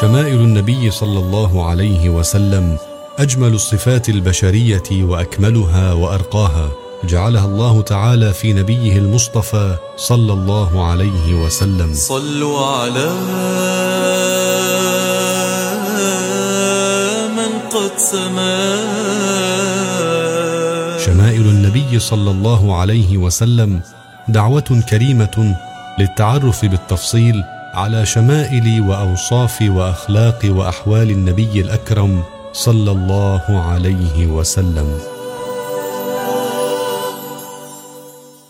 شمائل 0.00 0.40
النبي 0.40 0.90
صلى 0.90 1.18
الله 1.18 1.68
عليه 1.68 2.08
وسلم 2.08 2.78
أجمل 3.18 3.54
الصفات 3.54 4.08
البشرية 4.08 4.82
وأكملها 4.90 5.92
وأرقاها 5.92 6.70
جعلها 7.04 7.44
الله 7.44 7.82
تعالى 7.82 8.32
في 8.32 8.52
نبيه 8.52 8.98
المصطفى 8.98 9.76
صلى 9.96 10.32
الله 10.32 10.86
عليه 10.86 11.34
وسلم. 11.34 11.94
صلوا 11.94 12.66
على 12.66 13.10
من 17.36 17.52
قد 17.70 17.98
سما. 17.98 18.58
شمائل 21.06 21.42
النبي 21.42 21.98
صلى 21.98 22.30
الله 22.30 22.76
عليه 22.80 23.16
وسلم 23.16 23.80
دعوة 24.28 24.82
كريمة 24.90 25.56
للتعرف 25.98 26.64
بالتفصيل 26.64 27.42
على 27.78 28.06
شمائل 28.06 28.80
وأوصاف 28.80 29.62
وأخلاق 29.62 30.40
وأحوال 30.44 31.10
النبي 31.10 31.60
الأكرم 31.60 32.22
صلى 32.52 32.90
الله 32.90 33.44
عليه 33.70 34.26
وسلم. 34.26 35.17